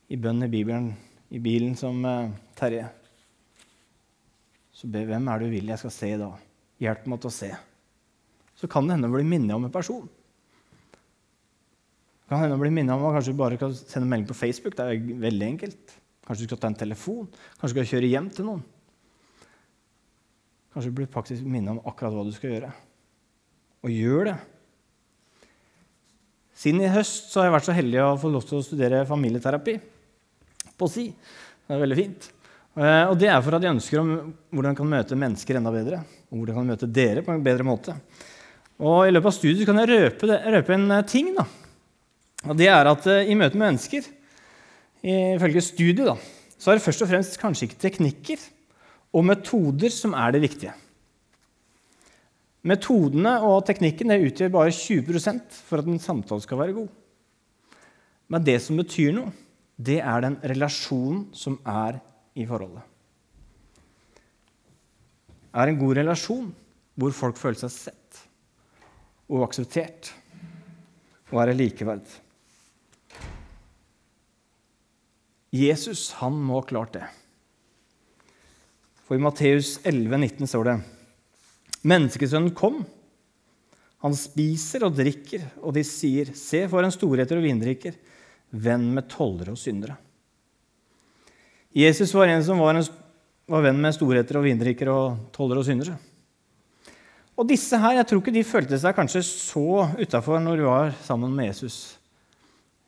i 0.08 0.16
bønn 0.16 0.46
i 0.46 0.50
Bibelen, 0.52 0.92
i 1.32 1.40
bilen 1.42 1.76
som 1.76 2.04
eh, 2.08 2.32
Terje. 2.56 2.86
Så 4.72 4.88
be 4.90 5.04
hvem 5.06 5.28
er 5.28 5.38
det 5.38 5.50
du 5.50 5.54
vil 5.54 5.68
jeg 5.72 5.82
skal 5.82 5.94
se 5.94 6.10
i 6.14 6.20
dag? 6.20 6.40
Hjelp 6.82 7.06
meg 7.10 7.20
til 7.22 7.30
å 7.30 7.36
se. 7.36 7.50
Så 8.58 8.68
kan 8.70 8.86
det 8.86 8.96
hende 8.96 9.10
å 9.10 9.14
bli 9.14 9.24
minnet 9.26 9.54
om 9.54 9.66
en 9.66 9.74
person. 9.74 10.06
Det 12.22 12.30
kan 12.32 12.40
hende 12.44 12.56
å 12.56 12.62
bli 12.62 12.72
minnet 12.72 12.94
om 12.96 13.04
at 13.08 13.18
kanskje 13.18 13.36
bare 13.36 13.58
kan 13.60 13.74
sende 13.76 14.08
melding 14.08 14.30
på 14.30 14.38
Facebook. 14.38 14.76
Det 14.78 14.86
er 14.86 15.20
veldig 15.26 15.48
enkelt. 15.52 15.98
Kanskje 16.24 16.46
du 16.46 16.52
skal 16.52 16.62
ta 16.62 16.70
en 16.70 16.78
telefon? 16.78 17.28
Kanskje 17.58 17.74
du 17.74 17.76
skal 17.76 17.90
kjøre 17.92 18.10
hjem 18.14 18.30
til 18.32 18.48
noen? 18.48 18.64
Kanskje 20.72 20.88
du 20.88 20.96
blir 21.02 21.10
faktisk 21.12 21.44
minnet 21.44 21.74
om 21.74 21.82
akkurat 21.84 22.14
hva 22.16 22.24
du 22.24 22.32
skal 22.32 22.54
gjøre. 22.54 22.72
Og 23.84 23.92
gjør 23.92 24.30
det. 24.30 24.36
Siden 26.62 26.84
i 26.84 26.90
høst 26.92 27.32
har 27.34 27.48
jeg 27.48 27.54
vært 27.56 27.66
så 27.66 27.74
heldig 27.74 27.98
å 28.04 28.18
få 28.22 28.28
lov 28.30 28.44
til 28.46 28.60
å 28.60 28.62
studere 28.62 29.00
familieterapi 29.08 29.72
på 30.78 30.88
si. 30.90 31.08
Det 31.10 31.74
er 31.74 31.80
veldig 31.80 31.96
fint. 31.98 32.28
Eh, 32.78 33.08
og 33.10 33.16
det 33.18 33.32
er 33.32 33.40
for 33.42 33.56
at 33.56 33.64
jeg 33.66 33.74
ønsker 33.74 33.98
om 33.98 34.12
hvordan 34.52 34.70
jeg 34.70 34.78
kan 34.78 34.92
møte 34.92 35.18
mennesker 35.18 35.58
enda 35.58 35.72
bedre. 35.74 35.98
Og 36.30 36.38
hvordan 36.38 36.52
jeg 36.52 36.60
kan 36.60 36.70
møte 36.70 36.88
dere 37.00 37.24
på 37.26 37.34
en 37.34 37.42
bedre 37.42 37.66
måte. 37.66 37.96
Og 38.78 39.08
I 39.08 39.10
løpet 39.10 39.32
av 39.32 39.34
studiet 39.34 39.66
kan 39.66 39.80
jeg 39.82 39.90
røpe, 39.90 40.28
det, 40.30 40.38
røpe 40.54 40.76
en 40.76 40.86
eh, 40.94 41.02
ting. 41.10 41.32
Da. 41.34 41.48
Og 42.46 42.54
det 42.60 42.70
er 42.70 42.92
at 42.92 43.10
eh, 43.10 43.32
i 43.32 43.38
møte 43.38 43.58
med 43.58 43.72
mennesker 43.72 44.12
ifølge 45.02 45.58
studiet, 45.66 46.04
da, 46.06 46.12
så 46.62 46.70
er 46.70 46.78
det 46.78 46.84
først 46.84 47.02
og 47.02 47.08
fremst 47.10 47.40
kanskje 47.40 47.66
ikke 47.66 47.80
teknikker 47.82 48.44
og 49.10 49.24
metoder 49.26 49.90
som 49.90 50.14
er 50.14 50.36
det 50.36 50.44
viktige. 50.44 50.76
Metodene 52.62 53.34
og 53.42 53.64
teknikken 53.66 54.14
utgjør 54.14 54.52
bare 54.54 54.74
20% 54.74 55.56
for 55.66 55.82
at 55.82 55.88
en 55.90 56.02
samtale 56.02 56.44
skal 56.44 56.60
være 56.60 56.76
god. 56.76 56.90
Men 58.30 58.46
det 58.46 58.60
som 58.62 58.78
betyr 58.78 59.10
noe, 59.16 59.32
det 59.82 59.98
er 59.98 60.22
den 60.22 60.38
relasjonen 60.46 61.24
som 61.34 61.58
er 61.66 61.98
i 62.38 62.46
forholdet. 62.46 62.84
Er 65.52 65.68
en 65.68 65.80
god 65.80 65.98
relasjon 65.98 66.52
hvor 66.94 67.12
folk 67.16 67.40
føler 67.40 67.64
seg 67.64 67.74
sett 67.74 68.22
og 69.32 69.42
akseptert 69.48 70.12
og 71.32 71.42
er 71.42 71.56
likeverd. 71.56 72.06
Jesus 75.52 76.10
han 76.20 76.38
må 76.38 76.60
ha 76.60 76.68
klart 76.68 76.94
det. 76.96 77.04
For 79.04 79.18
i 79.18 79.20
Matteus 79.20 79.74
11, 79.84 80.14
19 80.16 80.48
står 80.48 80.68
det 80.70 80.76
Menneskesønnen 81.88 82.54
kom. 82.54 82.82
Han 84.02 84.14
spiser 84.18 84.86
og 84.86 84.96
drikker, 84.98 85.44
og 85.62 85.74
de 85.76 85.84
sier, 85.86 86.32
Se 86.34 86.64
for 86.70 86.82
en 86.82 86.94
storheter 86.94 87.38
og 87.38 87.46
vindrikker, 87.46 87.94
venn 88.50 88.88
med 88.94 89.08
tollere 89.10 89.54
og 89.54 89.60
syndere. 89.60 89.96
Jesus 91.72 92.12
var 92.14 92.28
en 92.28 92.42
som 92.44 92.58
var, 92.60 92.76
en, 92.76 92.84
var 93.48 93.62
venn 93.64 93.78
med 93.80 93.94
storheter 93.96 94.38
og 94.38 94.46
vindrikker 94.46 94.90
og 94.92 95.30
tollere 95.34 95.62
og 95.62 95.68
syndere. 95.68 95.96
Og 97.38 97.48
disse 97.48 97.78
her, 97.80 97.96
jeg 97.96 98.08
tror 98.08 98.20
ikke 98.20 98.34
de 98.34 98.44
følte 98.44 98.78
seg 98.78 98.94
kanskje 98.94 99.22
så 99.24 99.86
utafor 99.96 100.42
når 100.42 100.60
de 100.60 100.68
var 100.68 100.92
sammen 101.06 101.32
med 101.32 101.48
Jesus, 101.48 101.78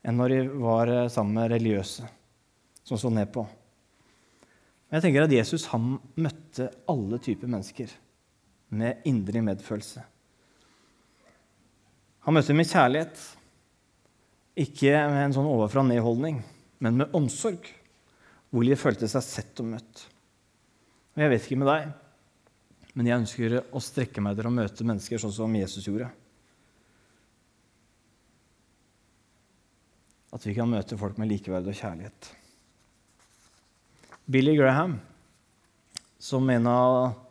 enn 0.05 0.19
når 0.21 0.35
de 0.35 0.41
var 0.61 0.93
eh, 0.93 1.09
sammen 1.11 1.39
med 1.39 1.55
religiøse 1.55 2.05
som 2.85 3.01
så 3.01 3.09
ned 3.09 3.31
på. 3.33 3.47
Men 4.85 4.99
jeg 4.99 5.07
tenker 5.07 5.25
at 5.25 5.33
Jesus 5.33 5.65
han 5.73 5.95
møtte 6.21 6.69
alle 6.91 7.23
typer 7.25 7.49
mennesker 7.49 7.95
med 8.77 9.07
indre 9.09 9.43
medfølelse. 9.45 10.03
Han 12.25 12.37
møtte 12.37 12.57
med 12.57 12.69
kjærlighet, 12.71 13.21
ikke 14.65 14.93
med 15.11 15.27
en 15.27 15.35
sånn 15.37 15.51
ovenfra-ned-holdning, 15.51 16.39
men 16.85 17.01
med 17.01 17.17
omsorg, 17.17 17.67
hvor 18.55 18.65
de 18.65 18.79
følte 18.79 19.09
seg 19.11 19.25
sett 19.27 19.61
og 19.61 19.73
møtt. 19.75 20.05
Og 21.15 21.23
Jeg 21.23 21.33
vet 21.33 21.47
ikke 21.47 21.61
med 21.61 21.71
deg, 21.71 21.91
men 22.95 23.09
jeg 23.11 23.21
ønsker 23.23 23.57
å 23.75 23.83
strekke 23.83 24.23
meg 24.23 24.39
til 24.39 24.49
å 24.49 24.55
møte 24.55 24.87
mennesker 24.87 25.21
sånn 25.21 25.35
som 25.35 25.59
Jesus 25.59 25.89
gjorde. 25.89 26.09
At 30.35 30.47
vi 30.47 30.55
kan 30.55 30.71
møte 30.71 30.99
folk 30.99 31.19
med 31.19 31.31
likeverd 31.31 31.69
og 31.71 31.77
kjærlighet. 31.79 32.31
Billy 34.25 34.55
Graham, 34.57 34.97
som 36.19 36.49
en 36.51 36.71
av 36.71 37.24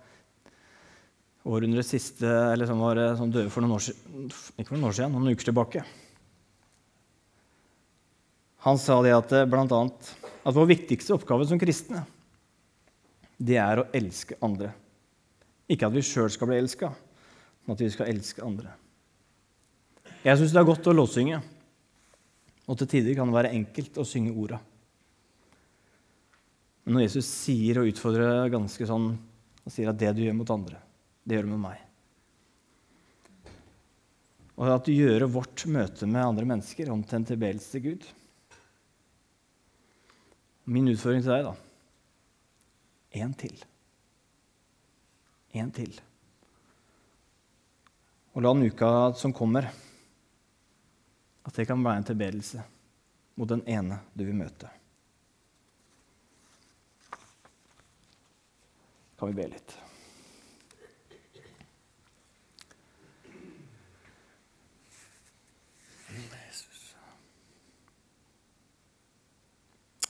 århundrets 1.44 1.92
siste 1.92 2.28
Eller 2.28 2.70
som, 2.70 2.80
var, 2.80 3.00
som 3.20 3.32
døde 3.32 3.52
for 3.52 3.64
noen 3.64 3.76
år 3.76 3.90
ikke 3.90 4.70
for 4.70 4.78
noen 4.78 4.90
år 4.90 4.98
siden, 4.98 5.16
noen 5.16 5.36
uker 5.36 5.50
tilbake. 5.50 5.84
Han 8.64 8.80
sa 8.80 9.02
det 9.04 9.12
at 9.16 9.34
blant 9.52 9.74
annet 9.76 10.14
at 10.44 10.56
vår 10.56 10.70
viktigste 10.70 11.16
oppgave 11.16 11.48
som 11.48 11.60
kristne, 11.60 12.04
det 13.36 13.58
er 13.60 13.82
å 13.82 13.88
elske 13.96 14.38
andre. 14.44 14.72
Ikke 15.72 15.88
at 15.88 15.96
vi 15.96 16.04
sjøl 16.06 16.30
skal 16.32 16.50
bli 16.50 16.60
elska, 16.62 16.92
men 17.64 17.76
at 17.76 17.84
vi 17.84 17.92
skal 17.92 18.12
elske 18.12 18.44
andre. 18.44 18.72
Jeg 20.24 20.40
syns 20.40 20.54
det 20.56 20.62
er 20.62 20.68
godt 20.68 20.88
å 20.88 20.96
låtsynge, 20.96 21.42
og 22.64 22.80
til 22.80 22.92
tider 22.94 23.18
kan 23.18 23.28
det 23.28 23.36
være 23.36 23.52
enkelt 23.58 24.00
å 24.00 24.08
synge 24.08 24.32
orda. 24.32 24.62
Men 26.84 26.98
når 26.98 27.06
Jesus 27.06 27.28
sier 27.28 27.80
og 27.80 27.90
utfordrer 27.92 28.52
ganske 28.52 28.88
sånn 28.88 29.12
og 29.64 29.72
sier 29.72 29.92
at 29.92 30.00
det 30.00 30.12
du 30.16 30.24
gjør 30.26 30.36
mot 30.40 30.52
andre, 30.56 30.80
det 31.24 31.38
gjør 31.38 31.48
du 31.48 31.54
med 31.56 31.64
meg 31.64 31.82
Og 34.54 34.70
at 34.70 34.86
du 34.86 34.94
gjør 34.94 35.26
vårt 35.34 35.66
møte 35.72 36.06
med 36.08 36.24
andre 36.24 36.46
mennesker 36.54 36.92
om 36.94 37.04
til 37.04 37.22
en 37.22 37.30
tilbedelse 37.34 37.76
til 37.76 37.86
Gud 37.90 38.10
Min 40.64 40.88
utfordring 40.94 41.24
til 41.26 41.34
deg, 41.34 41.48
da 41.52 41.54
Én 43.14 43.34
til. 43.38 43.54
Én 45.54 45.70
til. 45.70 45.92
Og 48.34 48.42
la 48.42 48.54
den 48.56 48.66
uka 48.66 49.14
som 49.14 49.34
kommer, 49.34 49.68
at 51.46 51.54
det 51.54 51.68
kan 51.70 51.84
være 51.86 52.02
en 52.02 52.08
tilbedelse 52.10 52.64
mot 53.38 53.50
den 53.50 53.62
ene 53.70 54.00
du 54.18 54.26
vil 54.26 54.38
møte. 54.38 54.72
Kan 59.20 59.30
vi 59.30 59.38
be 59.38 59.52
litt? 59.54 59.78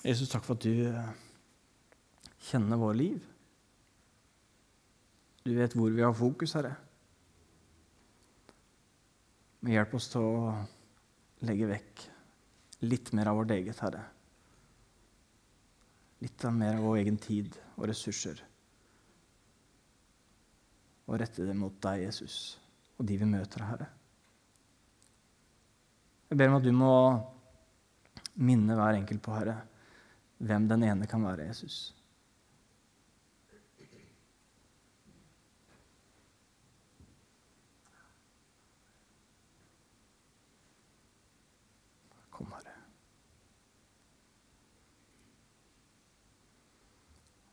Jesus, 0.04 0.28
takk 0.28 0.44
for 0.44 0.60
at 0.60 0.66
du 0.66 0.90
kjenner 2.50 2.80
våre 2.80 2.98
liv. 3.00 3.22
Du 5.44 5.54
vet 5.56 5.76
hvor 5.76 5.92
vi 5.96 6.04
har 6.04 6.16
fokus, 6.16 6.56
Herre. 6.58 6.74
Men 9.64 9.78
hjelp 9.78 9.96
oss 9.96 10.10
til 10.12 10.28
å 10.28 10.52
legge 11.48 11.72
vekk 11.72 12.04
litt 12.84 13.14
mer 13.16 13.32
av 13.32 13.40
vårt 13.40 13.56
eget, 13.56 13.80
Herre. 13.80 14.04
Litt 16.24 16.48
mer 16.52 16.76
av 16.78 16.84
vår 16.84 17.00
egen 17.06 17.20
tid 17.20 17.56
og 17.78 17.88
ressurser. 17.88 18.44
Og 21.08 21.20
rette 21.20 21.48
det 21.48 21.56
mot 21.56 21.76
deg, 21.84 22.10
Jesus, 22.10 22.58
og 23.00 23.08
de 23.08 23.20
vi 23.24 23.28
møter, 23.28 23.64
Herre. 23.72 23.88
Jeg 26.28 26.40
ber 26.40 26.52
om 26.52 26.60
at 26.60 26.66
du 26.68 26.74
må 26.76 26.96
minne 28.44 28.76
hver 28.76 29.00
enkelt 29.00 29.24
på, 29.24 29.36
Herre, 29.36 29.62
hvem 30.44 30.68
den 30.70 30.88
ene 30.92 31.08
kan 31.10 31.24
være, 31.24 31.48
Jesus. 31.50 31.94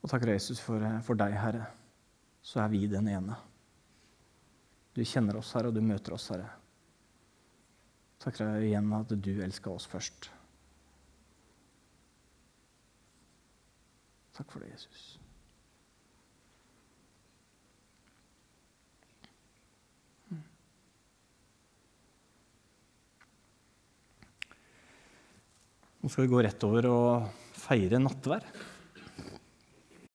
Og 0.00 0.09
takker 0.09 0.33
Jesus 0.33 0.59
for, 0.59 0.83
for 1.07 1.18
deg, 1.18 1.37
Herre. 1.38 1.68
Så 2.42 2.59
er 2.62 2.72
vi 2.72 2.87
den 2.90 3.07
ene. 3.12 3.37
Du 4.96 5.05
kjenner 5.07 5.38
oss, 5.38 5.53
Herre, 5.55 5.70
og 5.70 5.76
du 5.76 5.85
møter 5.85 6.16
oss, 6.16 6.31
Herre. 6.33 6.48
Takker 8.20 8.48
deg 8.57 8.66
igjen 8.72 8.90
at 8.96 9.12
du 9.14 9.31
elska 9.44 9.70
oss 9.70 9.87
først. 9.87 10.33
Takk 14.40 14.55
for 14.55 14.64
det, 14.64 14.70
Jesus. 14.72 15.18
Nå 26.00 26.09
skal 26.09 26.24
vi 26.24 26.31
gå 26.33 26.40
rett 26.40 26.64
over 26.64 26.88
og 26.88 27.26
feire 27.53 28.00
nattvær. 28.00 28.46